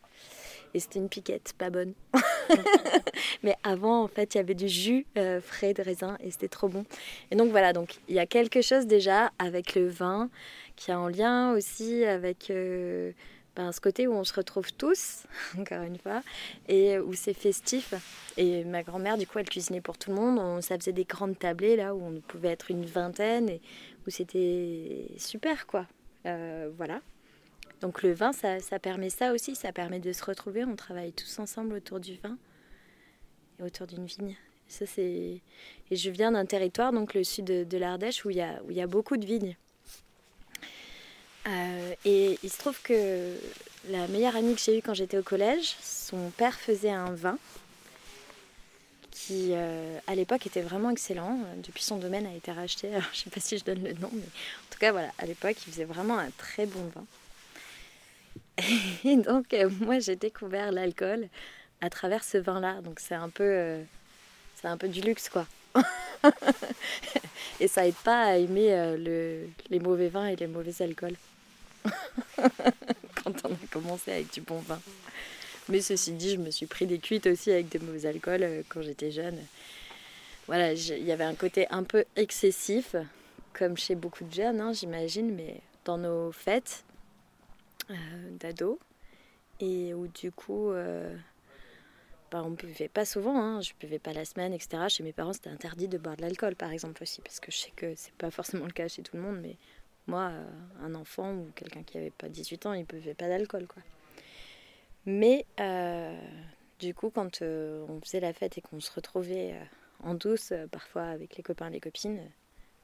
Et 0.74 0.80
c'était 0.80 0.98
une 0.98 1.08
piquette, 1.08 1.52
pas 1.58 1.70
bonne. 1.70 1.92
Mais 3.42 3.56
avant, 3.62 4.02
en 4.02 4.08
fait, 4.08 4.34
il 4.34 4.38
y 4.38 4.40
avait 4.40 4.54
du 4.54 4.68
jus 4.68 5.06
euh, 5.18 5.40
frais 5.40 5.74
de 5.74 5.82
raisin 5.82 6.16
et 6.20 6.30
c'était 6.30 6.48
trop 6.48 6.68
bon. 6.68 6.84
Et 7.30 7.36
donc 7.36 7.50
voilà, 7.50 7.72
donc 7.72 7.96
il 8.08 8.14
y 8.14 8.18
a 8.18 8.26
quelque 8.26 8.62
chose 8.62 8.86
déjà 8.86 9.32
avec 9.38 9.74
le 9.74 9.88
vin 9.88 10.30
qui 10.76 10.90
est 10.90 10.94
en 10.94 11.08
lien 11.08 11.52
aussi 11.52 12.04
avec 12.04 12.50
euh, 12.50 13.12
ben, 13.54 13.70
ce 13.70 13.80
côté 13.80 14.06
où 14.06 14.14
on 14.14 14.24
se 14.24 14.32
retrouve 14.32 14.72
tous, 14.72 15.24
encore 15.58 15.82
une 15.82 15.98
fois, 15.98 16.22
et 16.68 16.98
où 16.98 17.12
c'est 17.12 17.34
festif. 17.34 17.92
Et 18.38 18.64
ma 18.64 18.82
grand-mère, 18.82 19.18
du 19.18 19.26
coup, 19.26 19.38
elle 19.38 19.48
cuisinait 19.48 19.82
pour 19.82 19.98
tout 19.98 20.10
le 20.10 20.16
monde. 20.16 20.38
On, 20.38 20.62
ça 20.62 20.78
faisait 20.78 20.92
des 20.92 21.04
grandes 21.04 21.38
tablées 21.38 21.76
là 21.76 21.94
où 21.94 22.02
on 22.02 22.20
pouvait 22.20 22.48
être 22.48 22.70
une 22.70 22.86
vingtaine 22.86 23.50
et 23.50 23.60
où 24.06 24.10
c'était 24.10 25.06
super, 25.18 25.66
quoi. 25.66 25.86
Euh, 26.24 26.70
voilà. 26.76 27.00
Donc 27.82 28.04
le 28.04 28.12
vin, 28.12 28.32
ça, 28.32 28.78
permet 28.78 29.10
ça 29.10 29.32
aussi, 29.32 29.56
ça 29.56 29.72
permet 29.72 29.98
de 29.98 30.12
se 30.12 30.24
retrouver. 30.24 30.64
On 30.64 30.76
travaille 30.76 31.12
tous 31.12 31.40
ensemble 31.40 31.74
autour 31.74 31.98
du 31.98 32.16
vin 32.16 32.38
et 33.58 33.64
autour 33.64 33.88
d'une 33.88 34.06
vigne. 34.06 34.36
Ça. 34.68 34.84
Et 34.96 35.40
je 35.90 36.10
viens 36.10 36.32
d'un 36.32 36.46
territoire, 36.46 36.92
donc 36.92 37.12
le 37.12 37.24
sud 37.24 37.44
de, 37.44 37.76
l'Ardèche, 37.78 38.24
où 38.24 38.30
il 38.30 38.36
y 38.36 38.80
a, 38.80 38.86
beaucoup 38.86 39.16
de 39.16 39.26
vignes. 39.26 39.56
Euh, 41.48 41.94
et 42.04 42.38
il 42.44 42.50
se 42.50 42.58
trouve 42.58 42.80
que 42.82 43.34
la 43.90 44.06
meilleure 44.06 44.36
amie 44.36 44.54
que 44.54 44.60
j'ai 44.60 44.78
eue 44.78 44.82
quand 44.82 44.94
j'étais 44.94 45.18
au 45.18 45.24
collège, 45.24 45.76
son 45.82 46.30
père 46.30 46.54
faisait 46.54 46.92
un 46.92 47.12
vin 47.12 47.36
qui, 49.10 49.48
euh, 49.50 49.98
à 50.06 50.14
l'époque, 50.14 50.46
était 50.46 50.62
vraiment 50.62 50.90
excellent. 50.90 51.36
Depuis, 51.64 51.82
son 51.82 51.96
domaine 51.98 52.26
a 52.26 52.34
été 52.34 52.52
racheté. 52.52 52.90
Je 53.12 53.18
ne 53.18 53.24
sais 53.24 53.30
pas 53.30 53.40
si 53.40 53.58
je 53.58 53.64
donne 53.64 53.82
le 53.82 53.92
nom, 53.94 54.10
mais 54.12 54.22
en 54.22 54.70
tout 54.70 54.78
cas, 54.78 54.92
voilà, 54.92 55.10
à 55.18 55.26
l'époque, 55.26 55.56
il 55.66 55.72
faisait 55.72 55.84
vraiment 55.84 56.16
un 56.16 56.30
très 56.38 56.64
bon 56.66 56.88
vin. 56.94 57.04
Et 59.04 59.16
donc, 59.16 59.52
euh, 59.54 59.68
moi, 59.80 59.98
j'ai 59.98 60.16
découvert 60.16 60.72
l'alcool 60.72 61.28
à 61.80 61.90
travers 61.90 62.24
ce 62.24 62.38
vin-là. 62.38 62.80
Donc, 62.82 63.00
c'est 63.00 63.14
un 63.14 63.28
peu, 63.28 63.44
euh, 63.44 63.82
c'est 64.60 64.68
un 64.68 64.76
peu 64.76 64.88
du 64.88 65.00
luxe, 65.00 65.28
quoi. 65.28 65.46
et 67.60 67.66
ça 67.66 67.86
aide 67.86 67.94
pas 68.04 68.24
à 68.24 68.36
aimer 68.36 68.74
euh, 68.74 68.96
le, 68.98 69.48
les 69.70 69.80
mauvais 69.80 70.08
vins 70.08 70.26
et 70.26 70.36
les 70.36 70.46
mauvais 70.46 70.82
alcools. 70.82 71.16
Quand 72.36 73.32
on 73.44 73.52
a 73.52 73.66
commencé 73.70 74.12
avec 74.12 74.32
du 74.32 74.42
bon 74.42 74.58
vin. 74.58 74.80
Mais 75.68 75.80
ceci 75.80 76.12
dit, 76.12 76.32
je 76.32 76.36
me 76.36 76.50
suis 76.50 76.66
pris 76.66 76.86
des 76.86 76.98
cuites 76.98 77.26
aussi 77.26 77.50
avec 77.50 77.68
des 77.68 77.78
mauvais 77.78 78.06
alcools 78.06 78.64
quand 78.68 78.82
j'étais 78.82 79.12
jeune. 79.12 79.38
Voilà, 80.48 80.72
il 80.72 81.04
y 81.04 81.12
avait 81.12 81.24
un 81.24 81.36
côté 81.36 81.68
un 81.70 81.84
peu 81.84 82.04
excessif, 82.16 82.96
comme 83.52 83.76
chez 83.76 83.94
beaucoup 83.94 84.24
de 84.24 84.34
jeunes, 84.34 84.60
hein, 84.60 84.72
j'imagine, 84.72 85.32
mais 85.36 85.60
dans 85.84 85.98
nos 85.98 86.32
fêtes 86.32 86.82
euh, 87.92 88.30
d'ados. 88.38 88.78
Et 89.60 89.94
où 89.94 90.08
du 90.08 90.32
coup, 90.32 90.70
euh, 90.70 91.14
bah, 92.30 92.42
on 92.44 92.50
ne 92.50 92.56
buvait 92.56 92.88
pas 92.88 93.04
souvent, 93.04 93.40
hein, 93.40 93.60
je 93.60 93.72
buvais 93.78 93.98
pas 93.98 94.12
la 94.12 94.24
semaine, 94.24 94.52
etc. 94.52 94.88
Chez 94.88 95.02
mes 95.02 95.12
parents, 95.12 95.32
c'était 95.32 95.50
interdit 95.50 95.88
de 95.88 95.98
boire 95.98 96.16
de 96.16 96.22
l'alcool, 96.22 96.56
par 96.56 96.72
exemple, 96.72 97.02
aussi, 97.02 97.20
parce 97.20 97.38
que 97.38 97.52
je 97.52 97.58
sais 97.58 97.72
que 97.76 97.94
c'est 97.94 98.14
pas 98.14 98.30
forcément 98.30 98.66
le 98.66 98.72
cas 98.72 98.88
chez 98.88 99.02
tout 99.02 99.16
le 99.16 99.22
monde, 99.22 99.38
mais 99.40 99.56
moi, 100.06 100.30
euh, 100.32 100.44
un 100.80 100.94
enfant 100.94 101.32
ou 101.32 101.50
quelqu'un 101.54 101.82
qui 101.82 101.98
avait 101.98 102.10
pas 102.10 102.28
18 102.28 102.66
ans, 102.66 102.72
il 102.72 102.84
buvait 102.84 103.14
pas 103.14 103.28
d'alcool, 103.28 103.66
quoi. 103.66 103.82
Mais 105.06 105.46
du 106.78 106.94
coup, 106.94 107.10
quand 107.10 107.42
on 107.42 108.00
faisait 108.04 108.20
la 108.20 108.32
fête 108.32 108.58
et 108.58 108.60
qu'on 108.60 108.80
se 108.80 108.90
retrouvait 108.92 109.54
en 110.02 110.14
douce, 110.14 110.52
parfois 110.70 111.02
avec 111.04 111.36
les 111.36 111.42
copains 111.42 111.68
et 111.68 111.72
les 111.72 111.80
copines, 111.80 112.20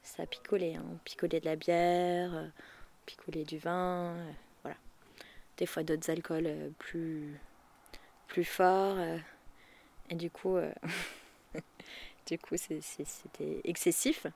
ça 0.02 0.26
picolait. 0.26 0.74
hein. 0.74 0.84
On 0.92 0.96
picolait 1.04 1.40
de 1.40 1.44
la 1.44 1.56
bière, 1.56 2.30
on 2.32 3.06
picolait 3.06 3.44
du 3.44 3.58
vin. 3.58 4.16
Des 5.58 5.66
fois 5.66 5.82
d'autres 5.82 6.08
alcools 6.10 6.46
euh, 6.46 6.70
plus, 6.78 7.38
plus 8.28 8.44
forts. 8.44 8.96
euh, 8.98 9.18
et 10.10 10.14
du 10.14 10.30
coup, 10.30 10.56
euh, 10.56 10.72
du 12.26 12.38
coup 12.38 12.56
c'était 12.56 13.60
excessif. 13.64 14.26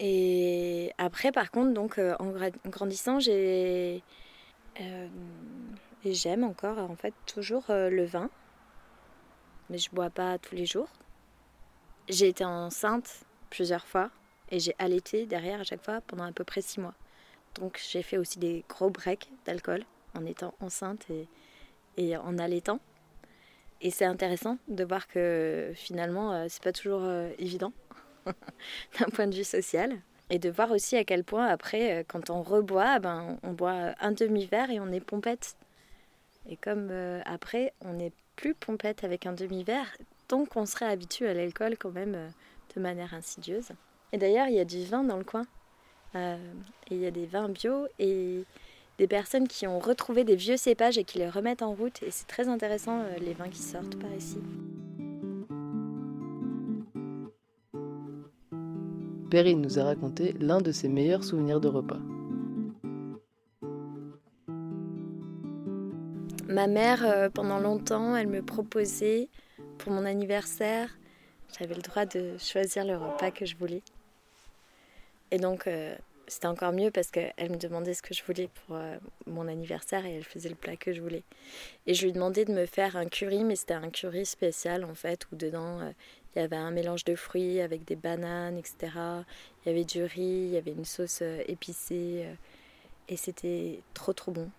Et 0.00 0.92
après, 0.98 1.30
par 1.30 1.50
contre, 1.52 1.72
donc, 1.72 1.98
en 1.98 2.32
gra- 2.32 2.52
grandissant, 2.66 3.20
j'ai 3.20 4.02
et 4.76 6.12
j'aime 6.14 6.42
encore 6.42 6.78
en 6.78 6.96
fait 6.96 7.14
toujours 7.26 7.64
le 7.68 8.04
vin, 8.04 8.28
mais 9.70 9.78
je 9.78 9.88
bois 9.90 10.10
pas 10.10 10.36
tous 10.38 10.56
les 10.56 10.66
jours. 10.66 10.88
J'ai 12.08 12.28
été 12.28 12.44
enceinte 12.44 13.24
plusieurs 13.50 13.86
fois 13.86 14.10
et 14.50 14.58
j'ai 14.58 14.74
allaité 14.78 15.26
derrière 15.26 15.60
à 15.60 15.64
chaque 15.64 15.82
fois 15.84 16.00
pendant 16.00 16.24
à 16.24 16.32
peu 16.32 16.44
près 16.44 16.60
six 16.60 16.80
mois. 16.80 16.94
Donc 17.54 17.80
j'ai 17.88 18.02
fait 18.02 18.18
aussi 18.18 18.38
des 18.38 18.64
gros 18.68 18.90
breaks 18.90 19.30
d'alcool 19.44 19.84
en 20.14 20.24
étant 20.24 20.54
enceinte 20.60 21.06
et, 21.96 22.16
en 22.16 22.38
allaitant. 22.38 22.80
Et 23.80 23.90
c'est 23.90 24.04
intéressant 24.04 24.58
de 24.68 24.84
voir 24.84 25.06
que 25.08 25.72
finalement 25.74 26.32
euh, 26.32 26.46
c'est 26.48 26.62
pas 26.62 26.72
toujours 26.72 27.02
euh, 27.02 27.30
évident 27.38 27.72
d'un 28.26 29.06
point 29.06 29.26
de 29.26 29.34
vue 29.34 29.44
social. 29.44 29.98
Et 30.30 30.38
de 30.38 30.48
voir 30.48 30.70
aussi 30.70 30.96
à 30.96 31.04
quel 31.04 31.22
point 31.22 31.46
après, 31.46 32.00
euh, 32.00 32.02
quand 32.06 32.30
on 32.30 32.42
reboit, 32.42 32.98
ben, 32.98 33.38
on 33.42 33.52
boit 33.52 33.94
un 34.00 34.12
demi-verre 34.12 34.70
et 34.70 34.80
on 34.80 34.90
est 34.90 35.00
pompette. 35.00 35.56
Et 36.48 36.56
comme 36.56 36.90
après, 37.24 37.72
on 37.80 37.94
n'est 37.94 38.12
plus 38.36 38.54
pompette 38.54 39.02
avec 39.02 39.24
un 39.24 39.32
demi-verre, 39.32 39.96
donc 40.28 40.56
on 40.56 40.66
serait 40.66 40.90
habitué 40.90 41.26
à 41.26 41.32
l'alcool 41.32 41.78
quand 41.78 41.90
même 41.90 42.30
de 42.74 42.80
manière 42.80 43.14
insidieuse. 43.14 43.68
Et 44.12 44.18
d'ailleurs, 44.18 44.48
il 44.48 44.54
y 44.54 44.60
a 44.60 44.66
du 44.66 44.84
vin 44.84 45.04
dans 45.04 45.16
le 45.16 45.24
coin. 45.24 45.46
Euh, 46.14 46.36
et 46.90 46.94
il 46.94 47.00
y 47.00 47.06
a 47.06 47.10
des 47.10 47.26
vins 47.26 47.48
bio 47.48 47.86
et 47.98 48.44
des 48.98 49.06
personnes 49.06 49.48
qui 49.48 49.66
ont 49.66 49.78
retrouvé 49.78 50.24
des 50.24 50.36
vieux 50.36 50.56
cépages 50.56 50.98
et 50.98 51.04
qui 51.04 51.18
les 51.18 51.28
remettent 51.28 51.62
en 51.62 51.72
route. 51.72 52.02
Et 52.02 52.10
c'est 52.10 52.26
très 52.26 52.48
intéressant, 52.48 53.00
euh, 53.00 53.16
les 53.20 53.34
vins 53.34 53.48
qui 53.48 53.62
sortent 53.62 53.98
par 53.98 54.12
ici. 54.12 54.38
Perrine 59.30 59.60
nous 59.60 59.78
a 59.78 59.84
raconté 59.84 60.34
l'un 60.38 60.60
de 60.60 60.70
ses 60.70 60.88
meilleurs 60.88 61.24
souvenirs 61.24 61.60
de 61.60 61.68
repas. 61.68 61.98
Ma 66.46 66.68
mère, 66.68 67.04
euh, 67.04 67.28
pendant 67.30 67.58
longtemps, 67.58 68.14
elle 68.14 68.28
me 68.28 68.40
proposait 68.40 69.28
pour 69.78 69.90
mon 69.92 70.04
anniversaire, 70.04 70.88
j'avais 71.58 71.74
le 71.74 71.82
droit 71.82 72.06
de 72.06 72.36
choisir 72.38 72.84
le 72.84 72.96
repas 72.96 73.30
que 73.30 73.44
je 73.44 73.56
voulais. 73.56 73.82
Et 75.34 75.38
donc, 75.38 75.66
euh, 75.66 75.96
c'était 76.28 76.46
encore 76.46 76.70
mieux 76.72 76.92
parce 76.92 77.10
qu'elle 77.10 77.50
me 77.50 77.56
demandait 77.56 77.92
ce 77.92 78.02
que 78.02 78.14
je 78.14 78.22
voulais 78.22 78.46
pour 78.46 78.76
euh, 78.76 78.96
mon 79.26 79.48
anniversaire 79.48 80.06
et 80.06 80.14
elle 80.14 80.22
faisait 80.22 80.48
le 80.48 80.54
plat 80.54 80.76
que 80.76 80.92
je 80.92 81.00
voulais. 81.02 81.24
Et 81.88 81.94
je 81.94 82.04
lui 82.04 82.12
demandais 82.12 82.44
de 82.44 82.52
me 82.52 82.66
faire 82.66 82.94
un 82.96 83.06
curry, 83.06 83.42
mais 83.42 83.56
c'était 83.56 83.74
un 83.74 83.90
curry 83.90 84.26
spécial 84.26 84.84
en 84.84 84.94
fait, 84.94 85.26
où 85.32 85.36
dedans 85.36 85.80
euh, 85.80 85.90
il 86.34 86.38
y 86.38 86.42
avait 86.42 86.54
un 86.54 86.70
mélange 86.70 87.04
de 87.04 87.16
fruits 87.16 87.60
avec 87.60 87.84
des 87.84 87.96
bananes, 87.96 88.56
etc. 88.56 88.76
Il 89.66 89.70
y 89.70 89.72
avait 89.72 89.84
du 89.84 90.04
riz, 90.04 90.22
il 90.46 90.50
y 90.50 90.56
avait 90.56 90.70
une 90.70 90.84
sauce 90.84 91.20
épicée. 91.48 92.26
et 93.08 93.16
c'était 93.16 93.80
trop 93.92 94.12
trop 94.12 94.30
bon. 94.30 94.50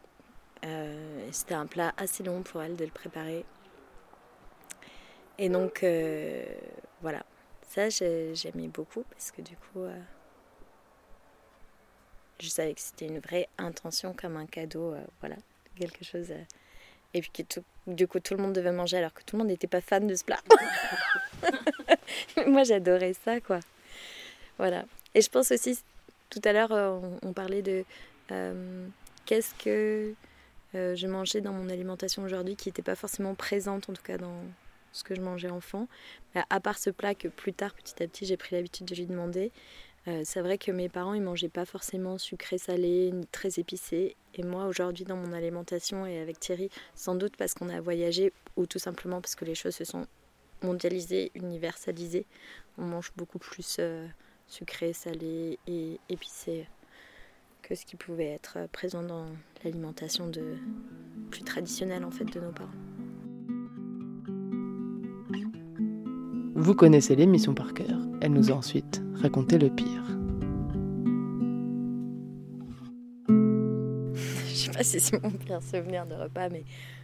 C'était 1.31 1.53
un 1.53 1.67
plat 1.67 1.93
assez 1.97 2.23
long 2.23 2.41
pour 2.43 2.61
elle 2.61 2.75
de 2.75 2.83
le 2.85 2.91
préparer. 2.91 3.45
Et 5.37 5.49
donc, 5.49 5.85
voilà. 7.01 7.23
Ça, 7.67 7.89
j'ai- 7.89 8.33
j'aimais 8.35 8.67
beaucoup 8.69 9.03
parce 9.09 9.31
que 9.31 9.41
du 9.41 9.55
coup, 9.57 9.85
je 12.39 12.49
savais 12.49 12.73
que 12.73 12.81
c'était 12.81 13.07
une 13.07 13.19
vraie 13.19 13.47
intention 13.57 14.13
comme 14.13 14.37
un 14.37 14.45
cadeau. 14.45 14.93
euh, 14.93 15.03
voilà, 15.21 15.35
quelque 15.79 16.03
chose. 16.03 16.31
euh, 16.31 16.43
et 17.13 17.21
puis 17.21 17.31
que 17.31 17.61
du 17.87 18.07
coup, 18.07 18.19
tout 18.19 18.35
le 18.35 18.41
monde 18.41 18.53
devait 18.53 18.71
manger 18.71 18.97
alors 18.97 19.13
que 19.13 19.23
tout 19.23 19.37
le 19.37 19.43
monde 19.43 19.47
n'était 19.47 19.67
pas 19.67 19.81
fan 19.81 20.05
de 20.05 20.15
ce 20.15 20.25
plat. 20.25 20.39
Moi, 22.47 22.63
j'adorais 22.63 23.13
ça, 23.13 23.39
quoi. 23.39 23.59
Voilà. 24.57 24.83
Et 25.13 25.21
je 25.21 25.29
pense 25.29 25.51
aussi, 25.51 25.79
tout 26.29 26.41
à 26.43 26.51
l'heure, 26.51 26.73
euh, 26.73 26.99
on, 27.21 27.31
parlait 27.31 27.61
de 27.61 27.85
qu'est-ce 29.25 29.53
que 29.55 30.13
je 30.73 31.07
mangeais 31.07 31.39
dans 31.39 31.53
mon 31.53 31.69
alimentation 31.69 32.23
aujourd'hui 32.23 32.57
qui 32.57 32.67
n'était 32.67 32.81
pas 32.81 32.95
forcément 32.95 33.33
présente, 33.33 33.89
en 33.89 33.93
tout 33.93 34.03
cas 34.03 34.17
dans 34.17 34.43
ce 34.91 35.03
que 35.03 35.15
je 35.15 35.21
mangeais 35.21 35.49
enfant. 35.49 35.87
Mais 36.33 36.41
à 36.49 36.59
part 36.59 36.77
ce 36.77 36.89
plat 36.89 37.15
que 37.15 37.27
plus 37.27 37.53
tard, 37.53 37.73
petit 37.75 38.01
à 38.03 38.07
petit, 38.07 38.25
j'ai 38.25 38.35
pris 38.35 38.55
l'habitude 38.55 38.85
de 38.87 38.95
lui 38.95 39.05
demander. 39.05 39.51
Euh, 40.07 40.21
c'est 40.23 40.41
vrai 40.41 40.57
que 40.57 40.71
mes 40.71 40.87
parents, 40.87 41.13
ils 41.13 41.21
mangeaient 41.21 41.49
pas 41.49 41.65
forcément 41.65 42.17
sucré, 42.17 42.57
salé, 42.57 43.11
ni 43.11 43.25
très 43.27 43.59
épicé. 43.59 44.15
Et 44.35 44.43
moi, 44.43 44.65
aujourd'hui, 44.65 45.03
dans 45.03 45.15
mon 45.15 45.33
alimentation 45.33 46.05
et 46.05 46.19
avec 46.19 46.39
Thierry, 46.39 46.69
sans 46.93 47.15
doute 47.15 47.35
parce 47.37 47.53
qu'on 47.53 47.69
a 47.69 47.81
voyagé 47.81 48.31
ou 48.55 48.67
tout 48.67 48.79
simplement 48.79 49.19
parce 49.19 49.35
que 49.35 49.45
les 49.45 49.55
choses 49.55 49.75
se 49.75 49.83
sont 49.83 50.05
mondialisées, 50.61 51.31
universalisées, 51.35 52.25
on 52.77 52.83
mange 52.83 53.11
beaucoup 53.15 53.39
plus 53.39 53.77
euh, 53.79 54.07
sucré, 54.47 54.93
salé 54.93 55.59
et 55.67 55.99
épicé 56.09 56.67
que 57.61 57.73
ce 57.73 57.85
qui 57.85 57.95
pouvait 57.95 58.29
être 58.29 58.67
présent 58.71 59.01
dans 59.01 59.25
l'alimentation 59.63 60.27
de 60.27 60.55
plus 61.31 61.43
traditionnelle 61.43 62.05
en 62.05 62.11
fait 62.11 62.25
de 62.25 62.39
nos 62.39 62.51
parents. 62.51 62.69
Vous 66.57 66.73
connaissez 66.73 67.17
l'émission 67.17 67.53
par 67.53 67.73
cœur. 67.73 67.99
Elle 68.21 68.31
nous 68.31 68.49
a 68.49 68.53
ensuite 68.53 69.01
raconté 69.15 69.57
le 69.57 69.69
pire. 69.69 70.03
Je 74.47 74.55
sais 74.55 74.71
pas 74.71 74.83
si 74.85 75.01
c'est 75.01 75.21
mon 75.21 75.31
pire 75.31 75.61
souvenir 75.61 76.05
de 76.05 76.15
repas, 76.15 76.47
mais 76.47 76.63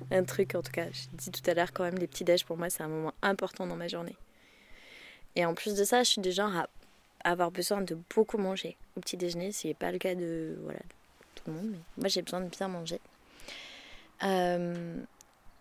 un 0.10 0.24
truc 0.24 0.56
en 0.56 0.62
tout 0.62 0.72
cas. 0.72 0.86
Je 0.94 1.18
dis 1.18 1.32
tout 1.32 1.50
à 1.50 1.54
l'heure 1.54 1.74
quand 1.74 1.84
même, 1.84 1.98
les 1.98 2.08
petits 2.08 2.24
déj 2.24 2.46
pour 2.46 2.58
moi 2.58 2.70
c'est 2.70 2.82
un 2.82 2.88
moment 2.88 3.14
important 3.22 3.68
dans 3.68 3.76
ma 3.76 3.90
journée. 3.90 4.16
Et 5.36 5.46
en 5.46 5.54
plus 5.54 5.76
de 5.76 5.84
ça, 5.84 6.04
je 6.04 6.12
suis 6.12 6.22
du 6.22 6.32
genre 6.32 6.56
à 6.56 7.30
avoir 7.30 7.52
besoin 7.52 7.82
de 7.82 7.98
beaucoup 8.16 8.38
manger 8.38 8.78
au 8.96 9.02
petit 9.02 9.18
déjeuner, 9.18 9.52
ce 9.52 9.68
n'est 9.68 9.74
pas 9.74 9.92
le 9.92 9.98
cas 9.98 10.16
de 10.16 10.58
voilà 10.64 10.80
tout 11.36 11.44
le 11.48 11.54
monde, 11.54 11.72
mais 11.72 11.80
moi 11.98 12.08
j'ai 12.08 12.22
besoin 12.22 12.40
de 12.40 12.48
bien 12.48 12.70
manger. 12.70 13.02
Euh, 14.24 14.96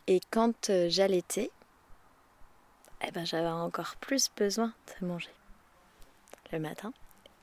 et 0.06 0.20
quand 0.30 0.70
euh, 0.70 0.86
j'allaitais, 0.88 1.50
eh 3.06 3.10
ben, 3.10 3.24
j'avais 3.24 3.48
encore 3.48 3.96
plus 3.96 4.30
besoin 4.36 4.72
de 5.00 5.06
manger 5.06 5.30
le 6.52 6.58
matin. 6.58 6.92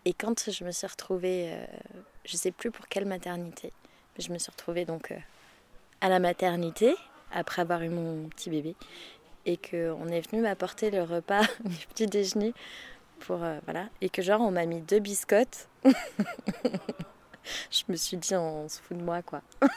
Et 0.06 0.13
quand 0.13 0.50
je 0.50 0.63
me 0.63 0.72
suis 0.72 0.88
retrouvée 0.88 1.52
euh, 1.52 1.65
je 2.28 2.36
sais 2.36 2.52
plus 2.52 2.70
pour 2.72 2.88
quelle 2.88 3.06
maternité. 3.06 3.72
Mais 4.15 4.24
je 4.24 4.32
me 4.32 4.38
suis 4.38 4.52
retrouvée 4.52 4.86
donc 4.86 5.12
euh, 5.12 5.17
à 6.02 6.10
la 6.10 6.20
maternité 6.20 6.96
après 7.32 7.62
avoir 7.62 7.82
eu 7.82 7.89
mon 7.89 8.28
petit 8.30 8.50
bébé 8.50 8.76
et 9.46 9.58
qu'on 9.58 10.08
est 10.10 10.30
venu 10.30 10.41
m'apporter 10.41 10.91
le 10.91 11.04
repas 11.04 11.41
du 11.63 11.88
petit 11.88 12.06
déjeuner 12.06 12.54
pour 13.22 13.43
euh, 13.43 13.60
voilà 13.65 13.88
et 14.02 14.10
que 14.10 14.22
genre 14.22 14.41
on 14.41 14.52
m'a 14.52 14.65
mis 14.65 14.82
deux 14.82 15.00
biscottes. 15.00 15.70
je 17.72 17.84
me 17.88 17.96
suis 17.96 18.17
dit 18.17 18.36
on 18.36 18.67
se 18.67 18.82
fout 18.82 18.98
de 18.98 19.04
moi 19.04 19.22
quoi. 19.22 19.41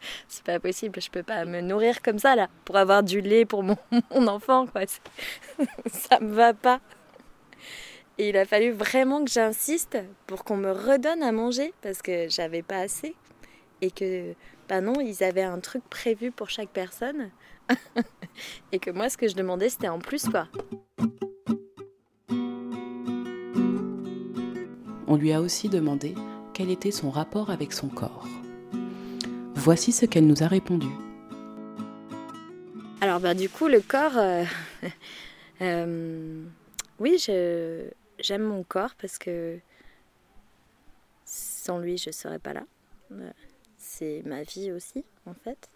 c'est 0.28 0.44
pas 0.44 0.60
possible, 0.60 1.00
je 1.00 1.10
peux 1.10 1.22
pas 1.22 1.44
me 1.44 1.60
nourrir 1.60 2.02
comme 2.02 2.18
ça 2.18 2.36
là 2.36 2.48
pour 2.64 2.76
avoir 2.76 3.02
du 3.02 3.20
lait 3.20 3.44
pour 3.44 3.62
mon, 3.62 3.76
enfant 4.10 4.66
quoi. 4.66 4.82
ça 5.86 6.20
me 6.20 6.32
va 6.32 6.54
pas. 6.54 6.80
Et 8.18 8.30
il 8.30 8.36
a 8.36 8.44
fallu 8.44 8.72
vraiment 8.72 9.24
que 9.24 9.30
j'insiste 9.30 9.96
pour 10.26 10.42
qu'on 10.42 10.56
me 10.56 10.72
redonne 10.72 11.22
à 11.22 11.30
manger 11.30 11.72
parce 11.82 12.02
que 12.02 12.28
j'avais 12.28 12.62
pas 12.62 12.78
assez. 12.78 13.14
Et 13.80 13.92
que, 13.92 14.34
bah 14.68 14.80
non, 14.80 15.00
ils 15.00 15.22
avaient 15.22 15.42
un 15.42 15.60
truc 15.60 15.84
prévu 15.88 16.32
pour 16.32 16.50
chaque 16.50 16.70
personne. 16.70 17.30
et 18.72 18.80
que 18.80 18.90
moi, 18.90 19.08
ce 19.08 19.16
que 19.16 19.28
je 19.28 19.36
demandais, 19.36 19.68
c'était 19.68 19.86
en 19.86 20.00
plus, 20.00 20.28
quoi. 20.28 20.48
On 25.06 25.16
lui 25.16 25.32
a 25.32 25.40
aussi 25.40 25.68
demandé 25.68 26.14
quel 26.54 26.70
était 26.70 26.90
son 26.90 27.10
rapport 27.10 27.50
avec 27.50 27.72
son 27.72 27.88
corps. 27.88 28.26
Voici 29.60 29.90
ce 29.90 30.06
qu'elle 30.06 30.26
nous 30.28 30.44
a 30.44 30.46
répondu. 30.46 30.86
Alors, 33.00 33.18
bah, 33.18 33.34
du 33.34 33.48
coup, 33.48 33.66
le 33.66 33.80
corps. 33.80 34.16
euh, 34.16 34.44
euh, 35.62 36.44
oui, 37.00 37.18
j'aime 37.18 38.42
mon 38.42 38.62
corps 38.62 38.94
parce 38.94 39.18
que 39.18 39.58
sans 41.24 41.80
lui, 41.80 41.98
je 41.98 42.12
serais 42.12 42.38
pas 42.38 42.52
là. 42.52 42.62
Euh, 43.10 43.30
C'est 43.78 44.22
ma 44.24 44.44
vie 44.44 44.70
aussi, 44.70 45.04
en 45.26 45.34
fait. 45.34 45.68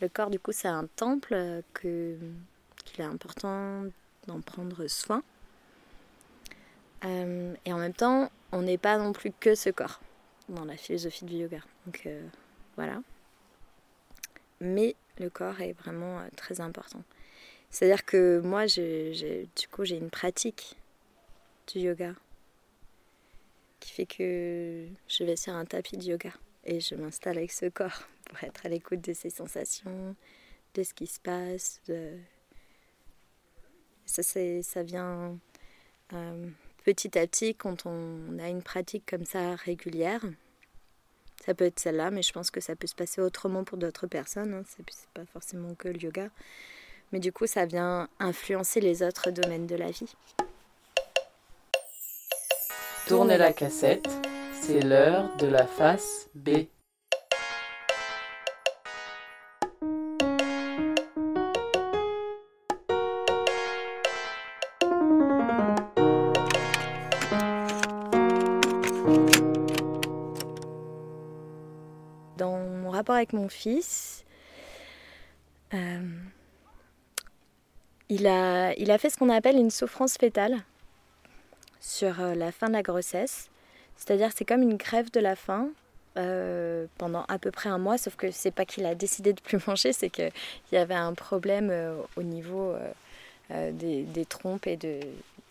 Le 0.00 0.08
corps, 0.08 0.30
du 0.30 0.38
coup, 0.38 0.52
c'est 0.52 0.68
un 0.68 0.86
temple 0.86 1.62
qu'il 1.80 2.20
est 2.98 3.02
important 3.02 3.82
d'en 4.28 4.40
prendre 4.42 4.86
soin. 4.86 5.24
Et 7.02 7.72
en 7.72 7.78
même 7.78 7.94
temps, 7.94 8.30
on 8.52 8.62
n'est 8.62 8.78
pas 8.78 8.96
non 8.96 9.12
plus 9.12 9.32
que 9.32 9.56
ce 9.56 9.70
corps 9.70 10.00
dans 10.48 10.64
la 10.64 10.76
philosophie 10.76 11.24
du 11.24 11.34
yoga. 11.34 11.58
Voilà. 12.76 13.02
Mais 14.60 14.94
le 15.18 15.28
corps 15.30 15.60
est 15.60 15.72
vraiment 15.72 16.20
euh, 16.20 16.28
très 16.36 16.60
important. 16.60 17.02
C'est-à-dire 17.70 18.04
que 18.04 18.40
moi, 18.40 18.66
j'ai- 18.66 19.48
du 19.56 19.68
coup, 19.68 19.84
j'ai 19.84 19.96
une 19.96 20.10
pratique 20.10 20.76
du 21.68 21.80
yoga 21.80 22.14
qui 23.80 23.92
fait 23.92 24.06
que 24.06 24.86
je 25.08 25.24
vais 25.24 25.36
sur 25.36 25.52
un 25.52 25.64
tapis 25.64 25.96
de 25.96 26.04
yoga 26.04 26.30
et 26.64 26.80
je 26.80 26.94
m'installe 26.94 27.38
avec 27.38 27.52
ce 27.52 27.66
corps 27.66 28.02
pour 28.28 28.42
être 28.44 28.64
à 28.66 28.68
l'écoute 28.68 29.00
de 29.02 29.12
ses 29.12 29.30
sensations, 29.30 30.16
de 30.74 30.82
ce 30.82 30.94
qui 30.94 31.06
se 31.06 31.20
passe. 31.20 31.80
De... 31.88 32.16
Ça, 34.06 34.22
ça 34.22 34.82
vient 34.82 35.38
euh, 36.12 36.48
petit 36.84 37.18
à 37.18 37.26
petit 37.26 37.54
quand 37.54 37.86
on 37.86 38.38
a 38.38 38.48
une 38.48 38.62
pratique 38.62 39.04
comme 39.06 39.24
ça 39.24 39.56
régulière. 39.56 40.22
Ça 41.44 41.54
peut 41.54 41.64
être 41.64 41.78
celle-là, 41.78 42.10
mais 42.10 42.22
je 42.22 42.32
pense 42.32 42.50
que 42.50 42.60
ça 42.60 42.74
peut 42.74 42.86
se 42.86 42.94
passer 42.94 43.20
autrement 43.20 43.64
pour 43.64 43.78
d'autres 43.78 44.06
personnes. 44.06 44.54
hein. 44.54 44.62
C'est 44.66 44.84
pas 45.14 45.24
forcément 45.32 45.74
que 45.74 45.88
le 45.88 45.98
yoga. 46.02 46.28
Mais 47.12 47.20
du 47.20 47.32
coup, 47.32 47.46
ça 47.46 47.66
vient 47.66 48.08
influencer 48.18 48.80
les 48.80 49.02
autres 49.02 49.30
domaines 49.30 49.66
de 49.66 49.76
la 49.76 49.90
vie. 49.90 50.12
Tournez 53.06 53.38
la 53.38 53.52
cassette, 53.52 54.08
c'est 54.60 54.80
l'heure 54.80 55.36
de 55.36 55.46
la 55.46 55.66
face 55.66 56.28
B. 56.34 56.66
avec 73.16 73.32
mon 73.32 73.48
fils, 73.48 74.24
euh, 75.74 76.00
il, 78.08 78.26
a, 78.26 78.74
il 78.74 78.90
a 78.90 78.98
fait 78.98 79.10
ce 79.10 79.18
qu'on 79.18 79.30
appelle 79.30 79.56
une 79.56 79.70
souffrance 79.70 80.16
fétale 80.16 80.56
sur 81.80 82.20
euh, 82.20 82.34
la 82.34 82.52
fin 82.52 82.68
de 82.68 82.72
la 82.72 82.82
grossesse. 82.82 83.50
C'est-à-dire 83.96 84.30
c'est 84.34 84.44
comme 84.44 84.62
une 84.62 84.76
grève 84.76 85.10
de 85.10 85.20
la 85.20 85.36
faim 85.36 85.68
euh, 86.18 86.86
pendant 86.98 87.24
à 87.28 87.38
peu 87.38 87.50
près 87.50 87.68
un 87.68 87.78
mois, 87.78 87.98
sauf 87.98 88.16
que 88.16 88.30
c'est 88.30 88.50
pas 88.50 88.64
qu'il 88.64 88.86
a 88.86 88.94
décidé 88.94 89.32
de 89.32 89.40
plus 89.40 89.58
manger, 89.66 89.92
c'est 89.92 90.10
qu'il 90.10 90.32
y 90.72 90.76
avait 90.76 90.94
un 90.94 91.14
problème 91.14 91.72
au 92.16 92.22
niveau 92.22 92.74
des, 93.50 94.26
trompes 94.28 94.66
et 94.66 94.76
de 94.76 95.00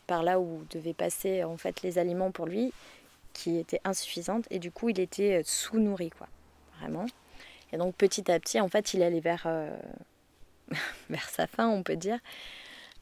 par 0.07 0.21
là 0.21 0.39
où 0.39 0.63
devaient 0.69 0.93
passer 0.93 1.43
en 1.43 1.57
fait 1.57 1.81
les 1.81 1.97
aliments 1.97 2.29
pour 2.29 2.45
lui 2.45 2.71
qui 3.33 3.57
était 3.57 3.81
insuffisante 3.83 4.45
et 4.51 4.59
du 4.59 4.69
coup 4.69 4.89
il 4.89 4.99
était 4.99 5.41
sous-nourri 5.43 6.11
quoi. 6.11 6.27
Vraiment 6.79 7.07
et 7.75 7.77
donc 7.77 7.95
petit 7.95 8.31
à 8.31 8.39
petit 8.39 8.59
en 8.59 8.69
fait 8.69 8.93
il 8.93 9.03
allait 9.03 9.19
vers 9.19 9.43
euh, 9.45 9.77
vers 11.09 11.29
sa 11.29 11.45
fin 11.45 11.67
on 11.69 11.83
peut 11.83 11.95
dire. 11.95 12.19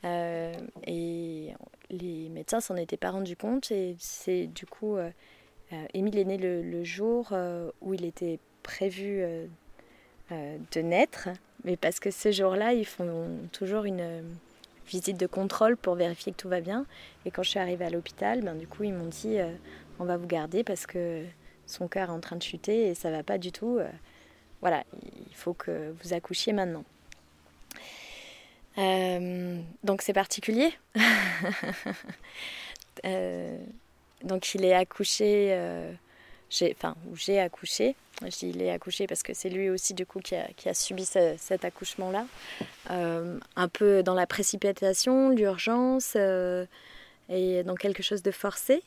Euh, 0.05 0.51
et 0.86 1.53
les 1.89 2.27
médecins 2.29 2.59
s'en 2.59 2.75
étaient 2.75 2.97
pas 2.97 3.12
rendus 3.12 3.38
compte. 3.38 3.71
Et 3.71 3.95
c'est 3.99 4.47
du 4.47 4.65
coup 4.65 4.97
euh, 4.97 5.09
euh, 5.71 5.86
Émile 5.93 6.17
est 6.17 6.25
né 6.25 6.38
le, 6.38 6.62
le 6.62 6.83
jour 6.83 7.33
où 7.81 7.93
il 7.93 8.05
était 8.05 8.39
prévu 8.63 9.23
de 10.31 10.81
naître. 10.81 11.29
Mais 11.63 11.77
parce 11.77 11.99
que 11.99 12.12
ce 12.12 12.31
jour-là 12.31 12.73
ils 12.73 12.86
font 12.86 13.29
toujours 13.51 13.86
une 13.86 14.23
visite 14.86 15.17
de 15.17 15.27
contrôle 15.27 15.77
pour 15.77 15.95
vérifier 15.95 16.33
que 16.33 16.38
tout 16.38 16.49
va 16.49 16.62
bien. 16.62 16.86
Et 17.25 17.31
quand 17.31 17.43
je 17.43 17.51
suis 17.51 17.59
arrivée 17.59 17.86
à 17.86 17.89
l'hôpital 17.89 18.41
ben 18.41 18.55
du 18.55 18.67
coup 18.67 18.83
ils 18.83 18.93
m'ont 18.93 19.07
dit 19.07 19.38
on 19.99 20.05
va 20.05 20.17
vous 20.17 20.27
garder 20.27 20.63
parce 20.63 20.86
que 20.86 21.23
son 21.65 21.88
cœur 21.88 22.09
est 22.09 22.13
en 22.13 22.19
train 22.19 22.36
de 22.36 22.43
chuter 22.43 22.88
et 22.88 22.95
ça 22.95 23.12
va 23.12 23.23
pas 23.23 23.38
du 23.38 23.51
tout. 23.51 23.79
Voilà, 24.63 24.86
il 25.30 25.36
faut 25.36 25.54
que 25.54 25.93
vous 26.02 26.13
accouchiez 26.13 26.54
maintenant. 26.54 26.86
Euh, 28.78 29.60
donc 29.84 30.02
c'est 30.02 30.13
particulier. 30.13 30.73
Euh, 33.06 33.58
donc 34.23 34.54
il 34.54 34.63
est 34.63 34.73
accouché, 34.73 35.47
euh, 35.52 35.91
enfin 36.71 36.95
j'ai 37.15 37.39
accouché. 37.39 37.95
Je 38.21 38.28
dis 38.30 38.49
il 38.49 38.62
est 38.62 38.69
accouché 38.69 39.08
parce 39.08 39.23
que 39.23 39.34
c'est 39.34 39.49
lui 39.49 39.69
aussi 39.71 39.93
du 39.95 40.06
coup 40.06 40.19
qui 40.19 40.36
a, 40.36 40.73
subi 40.73 41.04
ce- 41.04 41.36
cet 41.39 41.65
accouchement-là. 41.65 42.26
Euh, 42.91 43.39
un 43.56 43.67
peu 43.67 44.04
dans 44.04 44.13
la 44.13 44.28
précipitation, 44.28 45.30
l'urgence 45.30 46.15
et 46.15 47.63
dans 47.63 47.76
quelque 47.76 48.04
chose 48.04 48.21
de 48.21 48.32
forcé 48.32 48.84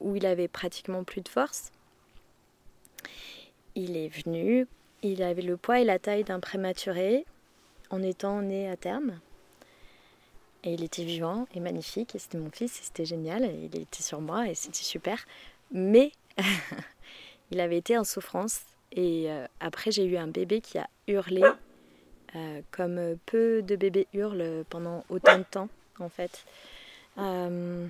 où 0.00 0.14
il 0.16 0.24
avait 0.24 0.48
pratiquement 0.48 1.02
plus 1.04 1.20
de 1.20 1.28
force. 1.28 1.72
Il 3.74 3.96
est 3.96 4.08
venu, 4.08 4.66
il 5.02 5.22
avait 5.22 5.42
le 5.42 5.56
poids 5.56 5.80
et 5.80 5.84
la 5.84 5.98
taille 5.98 6.24
d'un 6.24 6.40
prématuré 6.40 7.24
en 7.90 8.02
étant 8.02 8.42
né 8.42 8.68
à 8.68 8.76
terme. 8.76 9.18
Et 10.64 10.74
il 10.74 10.84
était 10.84 11.04
vivant 11.04 11.46
et 11.54 11.60
magnifique, 11.60 12.14
et 12.14 12.18
c'était 12.18 12.38
mon 12.38 12.50
fils, 12.50 12.78
et 12.78 12.84
c'était 12.84 13.04
génial, 13.04 13.44
et 13.44 13.68
il 13.72 13.80
était 13.80 14.02
sur 14.02 14.20
moi, 14.20 14.48
et 14.48 14.54
c'était 14.54 14.78
super. 14.78 15.24
Mais 15.72 16.12
il 17.50 17.60
avait 17.60 17.78
été 17.78 17.98
en 17.98 18.04
souffrance, 18.04 18.60
et 18.92 19.30
euh, 19.30 19.46
après 19.60 19.90
j'ai 19.90 20.04
eu 20.04 20.16
un 20.16 20.28
bébé 20.28 20.60
qui 20.60 20.78
a 20.78 20.88
hurlé, 21.08 21.42
euh, 22.36 22.60
comme 22.70 23.16
peu 23.26 23.62
de 23.62 23.74
bébés 23.74 24.06
hurlent 24.12 24.64
pendant 24.70 25.04
autant 25.08 25.38
de 25.38 25.44
temps, 25.44 25.68
en 25.98 26.08
fait. 26.08 26.44
Euh, 27.18 27.86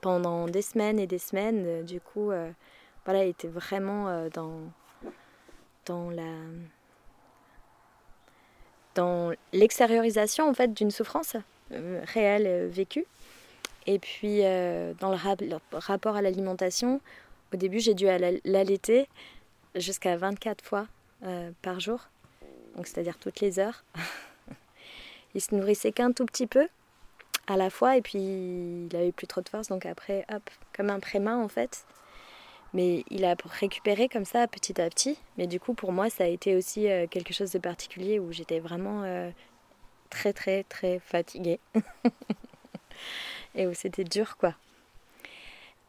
pendant 0.00 0.46
des 0.46 0.62
semaines 0.62 0.98
et 0.98 1.06
des 1.06 1.18
semaines, 1.18 1.84
du 1.84 2.00
coup, 2.00 2.30
voilà, 3.04 3.24
il 3.24 3.30
était 3.30 3.48
vraiment 3.48 4.08
euh, 4.08 4.28
dans, 4.30 4.60
dans 5.86 6.10
la 6.10 6.24
dans 8.94 9.32
l'extériorisation 9.52 10.48
en 10.48 10.54
fait 10.54 10.72
d'une 10.72 10.90
souffrance 10.90 11.36
euh, 11.72 12.00
réelle 12.04 12.46
euh, 12.46 12.68
vécue. 12.70 13.04
Et 13.86 13.98
puis 13.98 14.38
dans 14.40 15.10
le, 15.10 15.16
rap- 15.16 15.42
le 15.42 15.58
rapport 15.72 16.16
à 16.16 16.22
l'alimentation, 16.22 17.02
au 17.52 17.56
début 17.58 17.80
j'ai 17.80 17.92
dû 17.92 18.08
alla- 18.08 18.38
l'allaiter 18.44 19.08
jusqu'à 19.74 20.16
24 20.16 20.64
fois 20.64 20.86
par 21.60 21.80
jour, 21.80 22.00
donc 22.76 22.86
c'est-à-dire 22.86 23.18
toutes 23.18 23.40
les 23.40 23.58
heures. 23.58 23.84
il 25.34 25.40
se 25.42 25.54
nourrissait 25.54 25.92
qu'un 25.92 26.12
tout 26.12 26.24
petit 26.24 26.46
peu 26.46 26.66
à 27.46 27.58
la 27.58 27.68
fois 27.68 27.98
et 27.98 28.00
puis 28.00 28.18
il 28.20 28.88
avait 28.94 29.12
plus 29.12 29.26
trop 29.26 29.42
de 29.42 29.48
force 29.50 29.68
donc 29.68 29.84
après 29.84 30.24
hop 30.32 30.42
comme 30.74 30.88
un 30.88 30.98
préma 31.00 31.36
en 31.36 31.48
fait 31.48 31.84
mais 32.74 33.04
il 33.10 33.24
a 33.24 33.34
récupéré 33.44 34.08
comme 34.08 34.26
ça 34.26 34.46
petit 34.46 34.80
à 34.80 34.90
petit 34.90 35.16
mais 35.38 35.46
du 35.46 35.58
coup 35.58 35.72
pour 35.72 35.92
moi 35.92 36.10
ça 36.10 36.24
a 36.24 36.26
été 36.26 36.54
aussi 36.56 36.90
euh, 36.90 37.06
quelque 37.06 37.32
chose 37.32 37.50
de 37.52 37.58
particulier 37.58 38.18
où 38.18 38.32
j'étais 38.32 38.60
vraiment 38.60 39.02
euh, 39.04 39.30
très 40.10 40.32
très 40.32 40.64
très 40.64 40.98
fatiguée 40.98 41.60
et 43.54 43.66
où 43.66 43.74
c'était 43.74 44.04
dur 44.04 44.36
quoi 44.36 44.54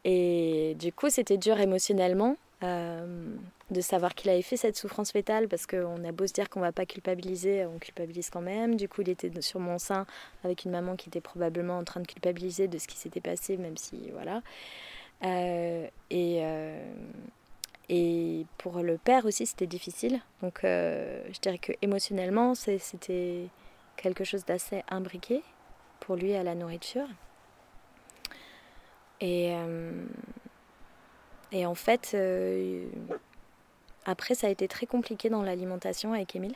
Et 0.04 0.76
du 0.78 0.92
coup, 0.92 1.10
c'était 1.10 1.36
dur 1.36 1.58
émotionnellement 1.58 2.36
euh, 2.62 3.34
de 3.70 3.80
savoir 3.80 4.14
qu'il 4.14 4.30
avait 4.30 4.42
fait 4.42 4.56
cette 4.56 4.76
souffrance 4.76 5.10
fétale 5.10 5.48
parce 5.48 5.66
qu'on 5.66 6.04
a 6.04 6.12
beau 6.12 6.26
se 6.28 6.32
dire 6.32 6.48
qu'on 6.48 6.60
va 6.60 6.70
pas 6.70 6.86
culpabiliser, 6.86 7.66
on 7.66 7.78
culpabilise 7.78 8.30
quand 8.30 8.40
même. 8.40 8.76
Du 8.76 8.88
coup, 8.88 9.02
il 9.02 9.08
était 9.08 9.32
sur 9.40 9.58
mon 9.58 9.78
sein 9.78 10.06
avec 10.44 10.64
une 10.64 10.70
maman 10.70 10.94
qui 10.94 11.08
était 11.08 11.20
probablement 11.20 11.76
en 11.76 11.84
train 11.84 12.00
de 12.00 12.06
culpabiliser 12.06 12.68
de 12.68 12.78
ce 12.78 12.86
qui 12.86 12.96
s'était 12.96 13.20
passé, 13.20 13.56
même 13.56 13.76
si 13.76 14.10
voilà. 14.12 14.42
Euh, 15.24 15.88
et, 16.10 16.38
euh, 16.42 16.92
et 17.88 18.46
pour 18.58 18.80
le 18.80 18.98
père 18.98 19.24
aussi, 19.26 19.46
c'était 19.46 19.66
difficile. 19.66 20.20
Donc, 20.42 20.60
je 20.62 21.40
dirais 21.40 21.58
que 21.58 21.72
émotionnellement, 21.82 22.54
c'était 22.54 23.48
quelque 23.96 24.24
chose 24.24 24.44
d'assez 24.44 24.82
imbriqué 24.88 25.42
pour 26.00 26.16
lui 26.16 26.34
à 26.34 26.42
la 26.42 26.54
nourriture. 26.54 27.08
Et, 29.20 29.54
euh, 29.54 30.04
et 31.52 31.66
en 31.66 31.74
fait, 31.74 32.12
euh, 32.14 32.86
après, 34.04 34.34
ça 34.34 34.46
a 34.46 34.50
été 34.50 34.68
très 34.68 34.86
compliqué 34.86 35.30
dans 35.30 35.42
l'alimentation 35.42 36.12
avec 36.12 36.36
Émile. 36.36 36.54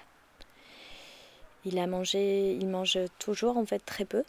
Il 1.64 1.78
a 1.78 1.86
mangé, 1.86 2.52
il 2.54 2.68
mange 2.68 2.98
toujours 3.18 3.56
en 3.56 3.66
fait 3.66 3.80
très 3.80 4.04
peu 4.04 4.24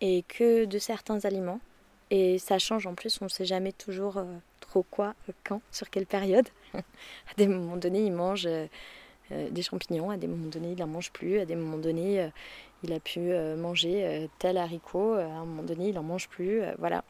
et 0.00 0.24
que 0.28 0.64
de 0.64 0.78
certains 0.78 1.24
aliments. 1.24 1.60
Et 2.10 2.38
ça 2.38 2.58
change 2.58 2.86
en 2.86 2.94
plus, 2.94 3.18
on 3.20 3.24
ne 3.24 3.30
sait 3.30 3.46
jamais 3.46 3.72
toujours 3.72 4.18
euh, 4.18 4.24
trop 4.60 4.84
quoi, 4.90 5.14
quand, 5.44 5.60
sur 5.72 5.90
quelle 5.90 6.06
période. 6.06 6.48
à 6.74 7.34
des 7.36 7.48
moments 7.48 7.76
donnés, 7.76 8.04
il 8.04 8.12
mange 8.12 8.48
des 9.30 9.62
champignons, 9.62 10.10
à 10.10 10.16
des 10.16 10.28
moments 10.28 10.48
donnés, 10.48 10.72
il 10.72 10.78
n'en 10.78 10.86
mange 10.86 11.10
plus, 11.10 11.40
à 11.40 11.44
des 11.44 11.56
moments 11.56 11.78
donnés, 11.78 12.30
il 12.82 12.92
a 12.92 13.00
pu 13.00 13.20
euh, 13.20 13.56
manger 13.56 14.04
euh, 14.04 14.26
tel 14.38 14.56
haricot, 14.58 15.14
euh, 15.14 15.26
à 15.26 15.36
un 15.36 15.44
moment 15.44 15.62
donné 15.62 15.88
il 15.88 15.94
n'en 15.94 16.02
mange 16.02 16.28
plus, 16.28 16.62
voilà. 16.78 17.04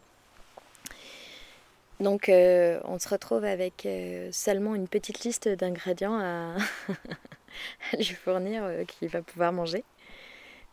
Donc 1.98 2.26
on 2.28 2.98
se 2.98 3.08
retrouve 3.08 3.44
avec 3.44 3.88
seulement 4.30 4.74
une 4.74 4.86
petite 4.86 5.24
liste 5.24 5.48
d'ingrédients 5.48 6.18
à, 6.18 6.56
lui 7.96 8.04
fournir 8.04 8.68
qu'il 8.86 9.08
va 9.08 9.22
pouvoir 9.22 9.50
manger. 9.54 9.82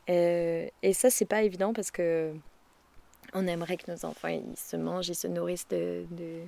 et 0.08 0.94
ça 0.94 1.10
c'est 1.10 1.24
pas 1.24 1.44
évident 1.44 1.72
parce 1.72 1.92
que 1.92 2.34
on 3.34 3.48
aimerait 3.48 3.78
que 3.78 3.92
nos 3.92 4.06
enfants 4.06 4.28
ils 4.28 4.58
se 4.58 4.76
mangent, 4.76 5.10
ils 5.10 5.16
se 5.16 5.28
nourrissent 5.28 5.68
de, 5.68 6.46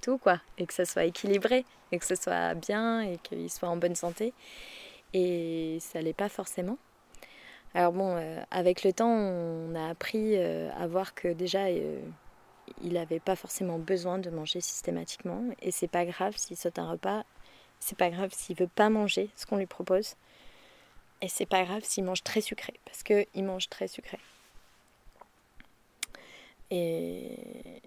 tout 0.00 0.18
quoi, 0.18 0.40
et 0.58 0.66
que 0.66 0.74
ça 0.74 0.84
soit 0.84 1.04
équilibré, 1.04 1.64
et 1.92 1.98
que 1.98 2.06
ce 2.06 2.14
soit 2.14 2.54
bien, 2.54 3.00
et 3.02 3.18
qu'ils 3.18 3.50
soient 3.50 3.68
en 3.68 3.76
bonne 3.76 3.94
santé. 3.94 4.32
Et 5.12 5.78
ça 5.80 6.00
l'est 6.00 6.12
pas 6.12 6.28
forcément. 6.28 6.78
Alors 7.74 7.92
bon, 7.92 8.16
euh, 8.16 8.42
avec 8.50 8.84
le 8.84 8.92
temps, 8.92 9.10
on 9.10 9.74
a 9.74 9.88
appris 9.88 10.36
euh, 10.36 10.70
à 10.78 10.86
voir 10.86 11.14
que 11.14 11.32
déjà, 11.32 11.66
euh, 11.66 12.00
il 12.82 12.92
n'avait 12.94 13.20
pas 13.20 13.36
forcément 13.36 13.78
besoin 13.78 14.18
de 14.18 14.30
manger 14.30 14.60
systématiquement. 14.60 15.42
Et 15.60 15.70
c'est 15.72 15.88
pas 15.88 16.04
grave 16.04 16.36
s'il 16.36 16.56
saute 16.56 16.78
un 16.78 16.90
repas. 16.90 17.24
C'est 17.80 17.98
pas 17.98 18.10
grave 18.10 18.30
s'il 18.32 18.56
veut 18.56 18.68
pas 18.68 18.90
manger 18.90 19.30
ce 19.34 19.44
qu'on 19.46 19.56
lui 19.56 19.66
propose. 19.66 20.14
Et 21.20 21.28
c'est 21.28 21.46
pas 21.46 21.64
grave 21.64 21.82
s'il 21.84 22.04
mange 22.04 22.22
très 22.22 22.40
sucré, 22.40 22.74
parce 22.84 23.02
qu'il 23.02 23.44
mange 23.44 23.68
très 23.68 23.88
sucré. 23.88 24.18
Et, 26.70 27.80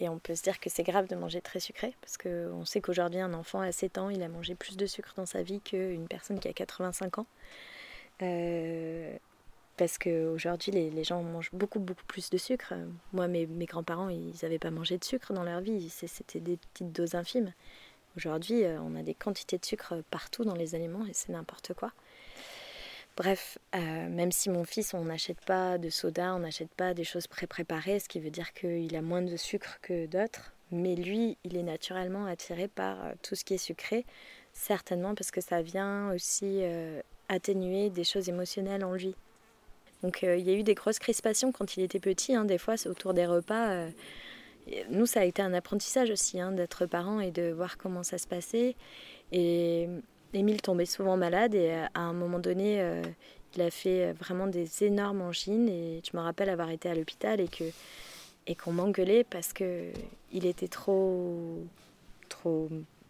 on 0.00 0.18
peut 0.18 0.34
se 0.34 0.42
dire 0.42 0.60
que 0.60 0.68
c'est 0.68 0.82
grave 0.82 1.08
de 1.08 1.16
manger 1.16 1.40
très 1.40 1.60
sucré, 1.60 1.94
parce 2.00 2.18
qu'on 2.18 2.64
sait 2.64 2.80
qu'aujourd'hui, 2.80 3.20
un 3.20 3.32
enfant 3.32 3.60
à 3.60 3.72
7 3.72 3.98
ans, 3.98 4.10
il 4.10 4.22
a 4.22 4.28
mangé 4.28 4.54
plus 4.54 4.76
de 4.76 4.86
sucre 4.86 5.14
dans 5.16 5.26
sa 5.26 5.42
vie 5.42 5.60
qu'une 5.60 6.06
personne 6.08 6.38
qui 6.38 6.48
a 6.48 6.52
85 6.52 7.18
ans. 7.18 7.26
Euh, 8.22 9.16
parce 9.76 9.98
qu'aujourd'hui, 9.98 10.72
les, 10.72 10.90
les 10.90 11.04
gens 11.04 11.22
mangent 11.22 11.50
beaucoup, 11.52 11.80
beaucoup 11.80 12.04
plus 12.06 12.30
de 12.30 12.36
sucre. 12.36 12.74
Moi, 13.12 13.28
mes, 13.28 13.46
mes 13.46 13.66
grands-parents, 13.66 14.08
ils 14.08 14.34
n'avaient 14.42 14.58
pas 14.58 14.70
mangé 14.70 14.98
de 14.98 15.04
sucre 15.04 15.32
dans 15.32 15.42
leur 15.42 15.60
vie. 15.60 15.88
C'était 15.90 16.40
des 16.40 16.58
petites 16.58 16.92
doses 16.92 17.14
infimes. 17.14 17.52
Aujourd'hui, 18.16 18.64
euh, 18.64 18.80
on 18.80 18.94
a 18.94 19.02
des 19.02 19.14
quantités 19.14 19.58
de 19.58 19.64
sucre 19.64 20.02
partout 20.10 20.44
dans 20.44 20.54
les 20.54 20.74
aliments 20.74 21.04
et 21.06 21.12
c'est 21.12 21.30
n'importe 21.30 21.74
quoi. 21.74 21.92
Bref, 23.16 23.58
euh, 23.74 24.08
même 24.08 24.32
si 24.32 24.50
mon 24.50 24.64
fils, 24.64 24.92
on 24.92 25.04
n'achète 25.04 25.40
pas 25.44 25.78
de 25.78 25.88
soda, 25.88 26.34
on 26.34 26.40
n'achète 26.40 26.74
pas 26.74 26.94
des 26.94 27.04
choses 27.04 27.26
pré-préparées, 27.28 28.00
ce 28.00 28.08
qui 28.08 28.18
veut 28.18 28.30
dire 28.30 28.52
qu'il 28.52 28.94
a 28.96 29.02
moins 29.02 29.22
de 29.22 29.36
sucre 29.36 29.78
que 29.82 30.06
d'autres. 30.06 30.52
Mais 30.72 30.96
lui, 30.96 31.38
il 31.44 31.56
est 31.56 31.62
naturellement 31.62 32.26
attiré 32.26 32.66
par 32.66 32.96
tout 33.22 33.36
ce 33.36 33.44
qui 33.44 33.54
est 33.54 33.58
sucré, 33.58 34.04
certainement 34.52 35.14
parce 35.14 35.30
que 35.30 35.40
ça 35.40 35.62
vient 35.62 36.10
aussi 36.12 36.62
atténuer 37.28 37.90
des 37.90 38.04
choses 38.04 38.28
émotionnelles 38.28 38.84
en 38.84 38.94
lui. 38.94 39.14
Donc 40.04 40.22
euh, 40.22 40.36
il 40.36 40.44
y 40.44 40.50
a 40.50 40.54
eu 40.54 40.62
des 40.62 40.74
grosses 40.74 40.98
crispations 40.98 41.50
quand 41.50 41.76
il 41.76 41.82
était 41.82 41.98
petit, 41.98 42.34
hein, 42.34 42.44
des 42.44 42.58
fois 42.58 42.74
autour 42.86 43.14
des 43.14 43.26
repas. 43.26 43.70
Euh, 43.70 43.90
nous, 44.90 45.06
ça 45.06 45.20
a 45.20 45.24
été 45.24 45.40
un 45.42 45.54
apprentissage 45.54 46.10
aussi 46.10 46.40
hein, 46.40 46.52
d'être 46.52 46.86
parent 46.86 47.20
et 47.20 47.30
de 47.30 47.50
voir 47.50 47.78
comment 47.78 48.02
ça 48.02 48.18
se 48.18 48.26
passait. 48.26 48.76
Et 49.32 49.88
Émile 50.34 50.60
tombait 50.60 50.86
souvent 50.86 51.16
malade 51.16 51.54
et 51.54 51.70
euh, 51.70 51.86
à 51.94 52.00
un 52.00 52.12
moment 52.12 52.38
donné, 52.38 52.84
il 53.54 53.62
a 53.62 53.70
fait 53.70 54.12
vraiment 54.12 54.46
des 54.46 54.84
énormes 54.84 55.22
angines 55.22 55.68
et 55.68 56.02
je 56.10 56.16
me 56.16 56.22
rappelle 56.22 56.48
avoir 56.50 56.70
été 56.70 56.88
à 56.88 56.94
l'hôpital 56.94 57.40
et 57.40 57.48
que 57.48 57.64
et 58.46 58.54
qu'on 58.54 58.72
m'engueulait 58.72 59.24
parce 59.24 59.52
que 59.52 59.90
il 60.32 60.46
était 60.46 60.68
trop 60.68 61.64
trop 62.28 62.68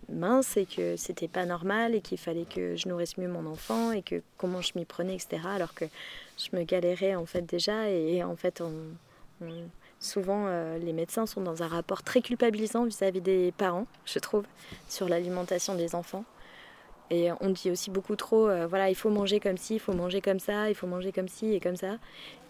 mince 0.09 0.57
et 0.57 0.67
que 0.67 0.97
c'était 0.97 1.29
pas 1.29 1.47
normal 1.47 1.95
et 1.95 2.01
qu'il 2.01 2.19
fallait 2.19 2.45
que 2.45 2.77
je 2.77 2.89
nourrisse 2.89 3.17
mieux 3.17 3.29
mon 3.29 3.47
enfant 3.47 3.93
et 3.93 4.03
que 4.03 4.23
comment 4.37 4.61
je 4.61 4.73
m'y 4.77 4.85
prenais, 4.85 5.15
etc. 5.15 5.43
Alors 5.47 5.75
que 5.75 5.87
je 6.37 6.57
me 6.57 6.63
galérais 6.63 7.15
en 7.15 7.27
fait 7.27 7.43
déjà 7.43 7.89
et, 7.89 8.23
en 8.23 8.37
fait 8.37 8.63
souvent 9.99 10.45
euh, 10.47 10.79
les 10.79 10.93
médecins 10.93 11.27
sont 11.27 11.41
dans 11.41 11.63
un 11.63 11.69
rapport 11.69 12.03
très 12.03 12.21
culpabilisant 12.21 12.85
vis-à-vis 12.85 13.23
des 13.23 13.53
parents, 13.53 13.87
je 14.05 14.19
trouve, 14.19 14.45
sur 14.89 15.09
l'alimentation 15.09 15.75
des 15.75 15.95
enfants. 15.95 16.25
Et 17.11 17.31
on 17.40 17.51
dit 17.51 17.71
aussi 17.71 17.90
beaucoup 17.90 18.17
trop, 18.17 18.49
euh, 18.49 18.67
voilà, 18.67 18.88
il 18.88 18.95
faut 18.95 19.11
manger 19.11 19.38
comme 19.40 19.59
ci, 19.59 19.75
il 19.75 19.81
faut 19.81 19.93
manger 19.93 20.21
comme 20.21 20.38
ça, 20.40 20.71
il 20.71 20.75
faut 20.75 20.87
manger 20.87 21.12
comme 21.12 21.29
ci 21.29 21.53
et 21.53 21.61
comme 21.61 21.77
ça. 21.77 21.99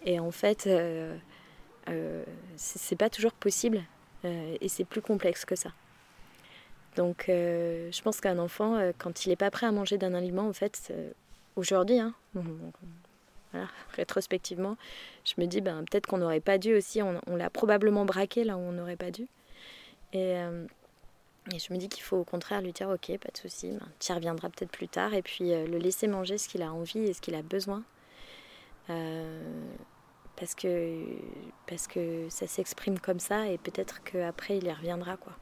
Et 0.05 0.19
en 0.19 0.31
fait, 0.31 0.65
euh, 0.67 1.17
c'est 2.55 2.95
pas 2.95 3.09
toujours 3.09 3.33
possible 3.33 3.83
et 4.23 4.69
c'est 4.69 4.85
plus 4.85 5.01
complexe 5.01 5.45
que 5.45 5.55
ça. 5.55 5.69
Donc 6.95 7.25
euh, 7.29 7.89
je 7.91 8.01
pense 8.01 8.21
qu'un 8.21 8.39
enfant, 8.39 8.75
euh, 8.75 8.91
quand 8.97 9.25
il 9.25 9.29
n'est 9.29 9.35
pas 9.35 9.51
prêt 9.51 9.67
à 9.67 9.71
manger 9.71 9.97
d'un 9.97 10.13
aliment, 10.13 10.47
en 10.47 10.53
fait, 10.53 10.93
aujourd'hui, 11.55 11.99
hein, 11.99 12.13
rétrospectivement, 13.93 14.77
je 15.23 15.33
me 15.37 15.45
dis 15.45 15.61
ben, 15.61 15.83
peut-être 15.89 16.07
qu'on 16.07 16.17
n'aurait 16.17 16.39
pas 16.39 16.57
dû 16.57 16.75
aussi, 16.75 17.01
on, 17.01 17.35
l'a 17.35 17.49
probablement 17.49 18.05
braqué 18.05 18.43
là 18.43 18.57
où 18.57 18.61
on 18.61 18.71
n'aurait 18.71 18.95
pas 18.95 19.11
dû. 19.11 19.27
Euh, 20.15 20.65
et, 21.53 21.59
je 21.59 21.73
me 21.73 21.77
dis 21.77 21.89
qu'il 21.89 22.03
faut 22.03 22.17
au 22.17 22.23
contraire 22.23 22.61
lui 22.61 22.71
dire 22.73 22.89
ok, 22.89 23.17
pas 23.17 23.31
de 23.31 23.37
souci, 23.37 23.71
ben, 23.71 23.87
tu 23.99 24.11
y 24.11 24.15
reviendras 24.15 24.49
peut-être 24.49 24.71
plus 24.71 24.87
tard, 24.87 25.13
et 25.13 25.21
puis 25.21 25.49
le 25.49 25.77
laisser 25.77 26.07
manger 26.07 26.37
ce 26.37 26.47
qu'il 26.47 26.61
a 26.61 26.71
envie 26.71 26.99
et 26.99 27.13
ce 27.13 27.21
qu'il 27.21 27.35
a 27.35 27.41
besoin. 27.41 27.83
parce 28.87 30.55
que, 30.55 30.99
parce 31.67 31.87
que 31.87 32.27
ça 32.29 32.47
s'exprime 32.47 32.99
comme 32.99 33.19
ça 33.19 33.47
et 33.47 33.57
peut-être 33.57 34.03
qu'après 34.03 34.57
il 34.57 34.65
y 34.65 34.71
reviendra 34.71 35.17
quoi. 35.17 35.33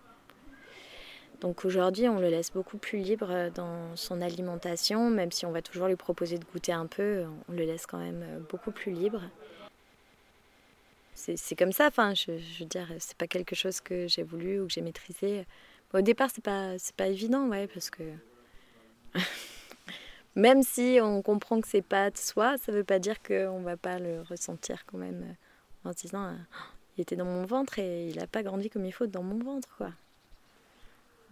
Donc 1.44 1.66
aujourd'hui, 1.66 2.08
on 2.08 2.20
le 2.20 2.30
laisse 2.30 2.54
beaucoup 2.54 2.78
plus 2.78 3.00
libre 3.00 3.28
euh, 3.30 3.50
dans 3.50 3.98
son 3.98 4.22
alimentation, 4.22 5.10
même 5.10 5.30
si 5.30 5.46
on 5.46 5.52
va 5.52 5.62
toujours 5.62 5.88
lui 5.88 5.98
proposer 5.98 6.38
de 6.38 6.46
goûter 6.46 6.72
un 6.72 6.86
peu, 6.86 7.26
on 7.50 7.52
le 7.52 7.66
laisse 7.66 7.86
quand 7.86 7.98
même 7.98 8.24
euh, 8.24 8.40
beaucoup 8.50 8.72
plus 8.72 8.94
libre. 8.94 9.22
C'est 11.16 11.56
comme 11.56 11.74
ça, 11.74 11.88
enfin, 11.88 12.14
je, 12.14 12.32
veux 12.32 12.66
dire, 12.66 12.88
c'est 13.00 13.16
pas 13.18 13.28
quelque 13.28 13.56
chose 13.56 13.82
que 13.82 14.08
j'ai 14.08 14.24
voulu 14.24 14.60
ou 14.60 14.68
que 14.68 14.74
j'ai 14.74 14.82
maîtrisé. 14.82 15.46
Au 15.94 16.02
départ, 16.02 16.30
c'est 16.34 16.44
pas, 16.44 16.72
pas 16.98 17.08
évident, 17.08 17.48
ouais, 17.48 17.68
parce 17.68 17.92
que 17.92 18.04
même 20.36 20.64
si 20.64 20.98
on 21.02 21.22
comprend 21.22 21.62
que 21.62 21.68
c'est 21.68 21.84
pas 21.84 22.10
de 22.10 22.18
soi, 22.18 22.58
ça 22.58 22.72
veut 22.72 22.84
pas 22.84 22.98
dire 22.98 23.22
qu'on 23.22 23.62
va 23.62 23.78
pas 23.78 24.00
le 24.00 24.22
ressentir 24.24 24.86
quand 24.88 24.98
même 24.98 25.24
euh, 25.24 25.90
en 25.90 25.94
se 25.94 26.00
disant, 26.00 26.36
il 26.98 27.02
était 27.02 27.16
dans 27.16 27.26
mon 27.26 27.46
ventre 27.46 27.78
et 27.78 28.10
il 28.10 28.20
a 28.20 28.26
pas 28.26 28.42
grandi 28.42 28.72
comme 28.72 28.86
il 28.86 28.92
faut 28.92 29.06
dans 29.06 29.22
mon 29.22 29.38
ventre, 29.38 29.70
quoi. 29.78 29.92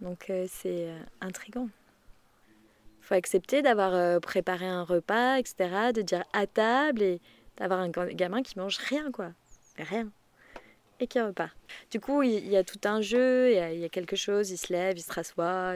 Donc 0.00 0.30
euh, 0.30 0.46
c'est 0.48 0.90
euh, 0.90 0.98
intrigant. 1.20 1.68
Il 3.00 3.04
faut 3.04 3.14
accepter 3.14 3.62
d'avoir 3.62 4.20
préparé 4.20 4.68
un 4.68 4.84
repas, 4.84 5.38
etc., 5.38 5.90
de 5.92 6.02
dire 6.02 6.22
à 6.32 6.46
table 6.46 7.02
et 7.02 7.20
d'avoir 7.56 7.80
un 7.80 7.88
gamin 7.88 8.44
qui 8.44 8.56
mange 8.56 8.76
rien, 8.76 9.10
quoi. 9.10 9.32
Rien. 9.76 10.08
Et 11.02 11.08
qui 11.08 11.20
repart. 11.20 11.50
Du 11.90 11.98
coup, 11.98 12.22
il 12.22 12.46
y 12.46 12.56
a 12.56 12.62
tout 12.62 12.78
un 12.84 13.00
jeu, 13.00 13.50
il 13.50 13.80
y 13.80 13.84
a 13.84 13.88
quelque 13.88 14.14
chose, 14.14 14.52
il 14.52 14.56
se 14.56 14.72
lève, 14.72 14.96
il 14.96 15.02
se 15.02 15.12
rassoit. 15.12 15.74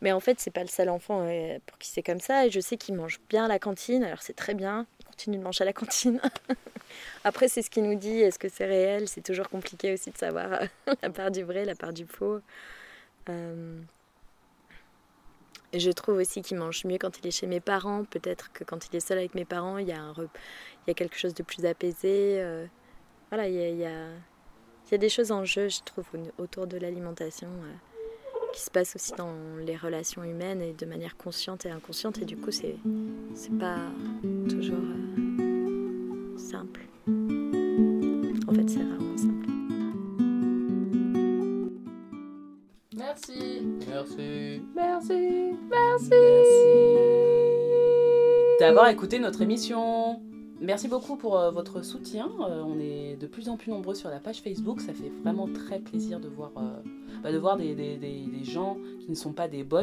Mais 0.00 0.12
en 0.12 0.20
fait, 0.20 0.40
c'est 0.40 0.50
pas 0.50 0.62
le 0.62 0.68
seul 0.68 0.88
enfant 0.88 1.28
pour 1.66 1.76
qui 1.76 1.90
c'est 1.90 2.02
comme 2.02 2.20
ça. 2.20 2.46
Et 2.46 2.50
je 2.50 2.58
sais 2.58 2.78
qu'il 2.78 2.94
mange 2.94 3.20
bien 3.28 3.44
à 3.44 3.48
la 3.48 3.58
cantine, 3.58 4.02
alors 4.02 4.22
c'est 4.22 4.32
très 4.32 4.54
bien. 4.54 4.86
Il 5.00 5.04
continue 5.04 5.36
de 5.36 5.42
manger 5.42 5.60
à 5.60 5.66
la 5.66 5.74
cantine. 5.74 6.22
Après, 7.24 7.48
c'est 7.48 7.60
ce 7.60 7.68
qu'il 7.68 7.82
nous 7.82 7.96
dit. 7.96 8.18
Est-ce 8.18 8.38
que 8.38 8.48
c'est 8.48 8.64
réel? 8.64 9.08
C'est 9.08 9.20
toujours 9.20 9.50
compliqué 9.50 9.92
aussi 9.92 10.10
de 10.10 10.16
savoir 10.16 10.60
la 11.02 11.10
part 11.10 11.30
du 11.30 11.42
vrai, 11.42 11.66
la 11.66 11.74
part 11.74 11.92
du 11.92 12.06
faux. 12.06 12.40
Euh, 13.28 13.78
je 15.74 15.90
trouve 15.90 16.16
aussi 16.16 16.40
qu'il 16.40 16.56
mange 16.56 16.86
mieux 16.86 16.96
quand 16.96 17.18
il 17.18 17.26
est 17.26 17.30
chez 17.30 17.46
mes 17.46 17.60
parents. 17.60 18.04
Peut-être 18.04 18.52
que 18.52 18.64
quand 18.64 18.88
il 18.88 18.96
est 18.96 19.00
seul 19.00 19.18
avec 19.18 19.34
mes 19.34 19.44
parents, 19.44 19.76
il 19.76 19.88
y 19.88 19.92
a, 19.92 20.00
un 20.00 20.14
il 20.16 20.88
y 20.88 20.90
a 20.92 20.94
quelque 20.94 21.18
chose 21.18 21.34
de 21.34 21.42
plus 21.42 21.66
apaisé. 21.66 22.40
Euh, 22.40 22.66
voilà, 23.34 23.48
il 23.48 23.54
y, 23.56 23.84
a, 23.84 24.06
il 24.86 24.92
y 24.92 24.94
a 24.94 24.98
des 24.98 25.08
choses 25.08 25.32
en 25.32 25.44
jeu, 25.44 25.68
je 25.68 25.80
trouve, 25.84 26.04
au- 26.14 26.42
autour 26.42 26.68
de 26.68 26.76
l'alimentation 26.76 27.48
euh, 27.48 27.72
qui 28.52 28.60
se 28.60 28.70
passent 28.70 28.94
aussi 28.94 29.12
dans 29.18 29.34
les 29.66 29.76
relations 29.76 30.22
humaines 30.22 30.62
et 30.62 30.72
de 30.72 30.86
manière 30.86 31.16
consciente 31.16 31.66
et 31.66 31.70
inconsciente. 31.70 32.18
Et 32.18 32.24
du 32.24 32.36
coup, 32.36 32.52
c'est 32.52 32.76
c'est 33.34 33.58
pas 33.58 33.78
toujours 34.48 34.76
euh, 34.78 36.38
simple. 36.38 36.82
En 38.46 38.52
fait, 38.54 38.68
c'est 38.70 38.84
rarement 38.84 39.16
simple. 39.16 39.48
Merci. 42.96 43.62
Merci. 43.88 44.62
Merci, 44.76 45.56
merci, 45.70 46.10
d'avoir 48.60 48.88
écouté 48.88 49.18
notre 49.18 49.42
émission. 49.42 50.22
Merci 50.64 50.88
beaucoup 50.88 51.16
pour 51.16 51.36
euh, 51.38 51.50
votre 51.50 51.82
soutien. 51.84 52.28
Euh, 52.48 52.62
on 52.66 52.78
est 52.78 53.16
de 53.20 53.26
plus 53.26 53.48
en 53.48 53.56
plus 53.56 53.70
nombreux 53.70 53.94
sur 53.94 54.08
la 54.08 54.18
page 54.18 54.40
Facebook. 54.40 54.80
Ça 54.80 54.92
fait 54.94 55.10
vraiment 55.22 55.46
très 55.52 55.78
plaisir 55.78 56.20
de 56.20 56.28
voir, 56.28 56.52
euh, 56.56 56.80
bah, 57.22 57.32
de 57.32 57.38
voir 57.38 57.56
des, 57.56 57.74
des- 57.74 57.96
des- 57.96 58.26
des 58.26 58.44
gens 58.44 58.76
qui 59.00 59.10
ne 59.10 59.14
sont 59.14 59.32
pas 59.32 59.46
des 59.48 59.62
bots, 59.64 59.78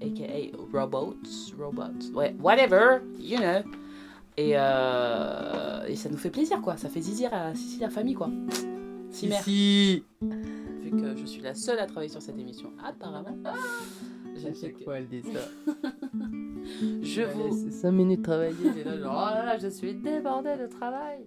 aka 0.00 0.58
robots, 0.72 1.14
robots, 1.58 2.12
ouais, 2.14 2.36
whatever, 2.40 2.98
you 3.18 3.38
know. 3.38 3.62
Et, 4.36 4.52
euh, 4.54 5.84
et 5.86 5.96
ça 5.96 6.08
nous 6.08 6.16
fait 6.16 6.30
plaisir, 6.30 6.60
quoi. 6.60 6.76
Ça 6.76 6.88
fait 6.88 7.00
zizir 7.00 7.32
à 7.34 7.54
Sissi 7.54 7.80
la 7.80 7.90
famille, 7.90 8.14
quoi. 8.14 8.30
Ici. 9.40 10.04
Vu 10.20 10.90
que 10.92 11.16
je 11.16 11.24
suis 11.26 11.42
la 11.42 11.54
seule 11.54 11.78
à 11.80 11.86
travailler 11.86 12.10
sur 12.10 12.22
cette 12.22 12.38
émission, 12.38 12.70
apparemment. 12.84 13.36
Ah, 13.44 13.54
À 14.46 14.48
je 14.50 14.54
sais 14.54 14.66
chaque 14.66 14.78
que- 14.78 14.84
fois, 14.84 14.98
elle 14.98 15.08
dit 15.08 15.22
ça. 15.22 15.40
Je 17.02 17.22
vous. 17.22 17.70
5 17.70 17.90
minutes 17.92 18.22
travailler. 18.22 18.54
Et 18.80 18.84
là, 18.84 18.98
genre, 18.98 19.28
oh 19.30 19.34
là 19.34 19.44
là, 19.46 19.58
je 19.58 19.68
suis 19.68 19.94
débordée 19.94 20.56
de 20.56 20.66
travail. 20.66 21.20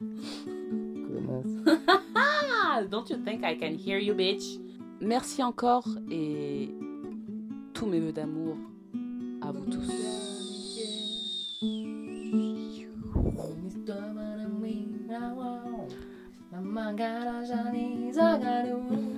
Connasse. 0.00 1.64
Don't 2.90 3.08
you 3.10 3.16
think 3.24 3.40
I 3.44 3.56
can 3.58 3.74
hear 3.76 3.98
you, 3.98 4.14
bitch? 4.14 4.58
Merci 5.00 5.42
encore 5.42 5.86
et 6.10 6.70
tous 7.74 7.86
mes 7.86 8.00
vœux 8.00 8.12
d'amour 8.12 8.56
à 9.42 9.52
vous 9.52 9.64
tous. 9.66 9.90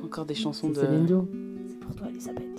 Encore 0.05 0.24
des 0.26 0.34
chansons 0.34 0.72
C'est 0.74 0.80
de. 0.82 1.07
C'est 1.66 1.78
pour 1.80 1.94
toi, 1.94 2.09
Elisabeth. 2.09 2.57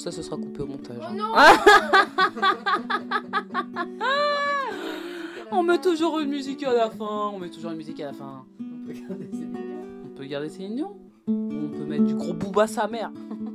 Ça, 0.00 0.10
ce 0.10 0.22
sera 0.22 0.38
coupé 0.38 0.62
au 0.62 0.66
montage. 0.66 0.96
Oh 0.98 1.04
hein. 1.04 1.14
non 1.14 1.34
On 5.52 5.62
met 5.62 5.76
toujours 5.76 6.20
une 6.20 6.30
musique 6.30 6.62
à 6.62 6.72
la 6.72 6.88
fin. 6.88 7.30
On 7.34 7.38
met 7.38 7.50
toujours 7.50 7.72
une 7.72 7.76
musique 7.76 8.00
à 8.00 8.06
la 8.06 8.14
fin. 8.14 8.46
On 8.58 8.86
peut 8.86 8.94
garder 8.94 9.28
Céline 9.28 9.52
Dion. 9.52 9.84
On 10.06 10.08
peut 10.16 10.24
garder 10.24 10.48
Céline 10.48 10.76
Dion. 10.76 10.96
Ou 11.28 11.50
on 11.52 11.68
peut 11.68 11.84
mettre 11.84 12.04
du 12.04 12.14
gros 12.14 12.32
booba 12.32 12.66
sa 12.66 12.88
mère. 12.88 13.12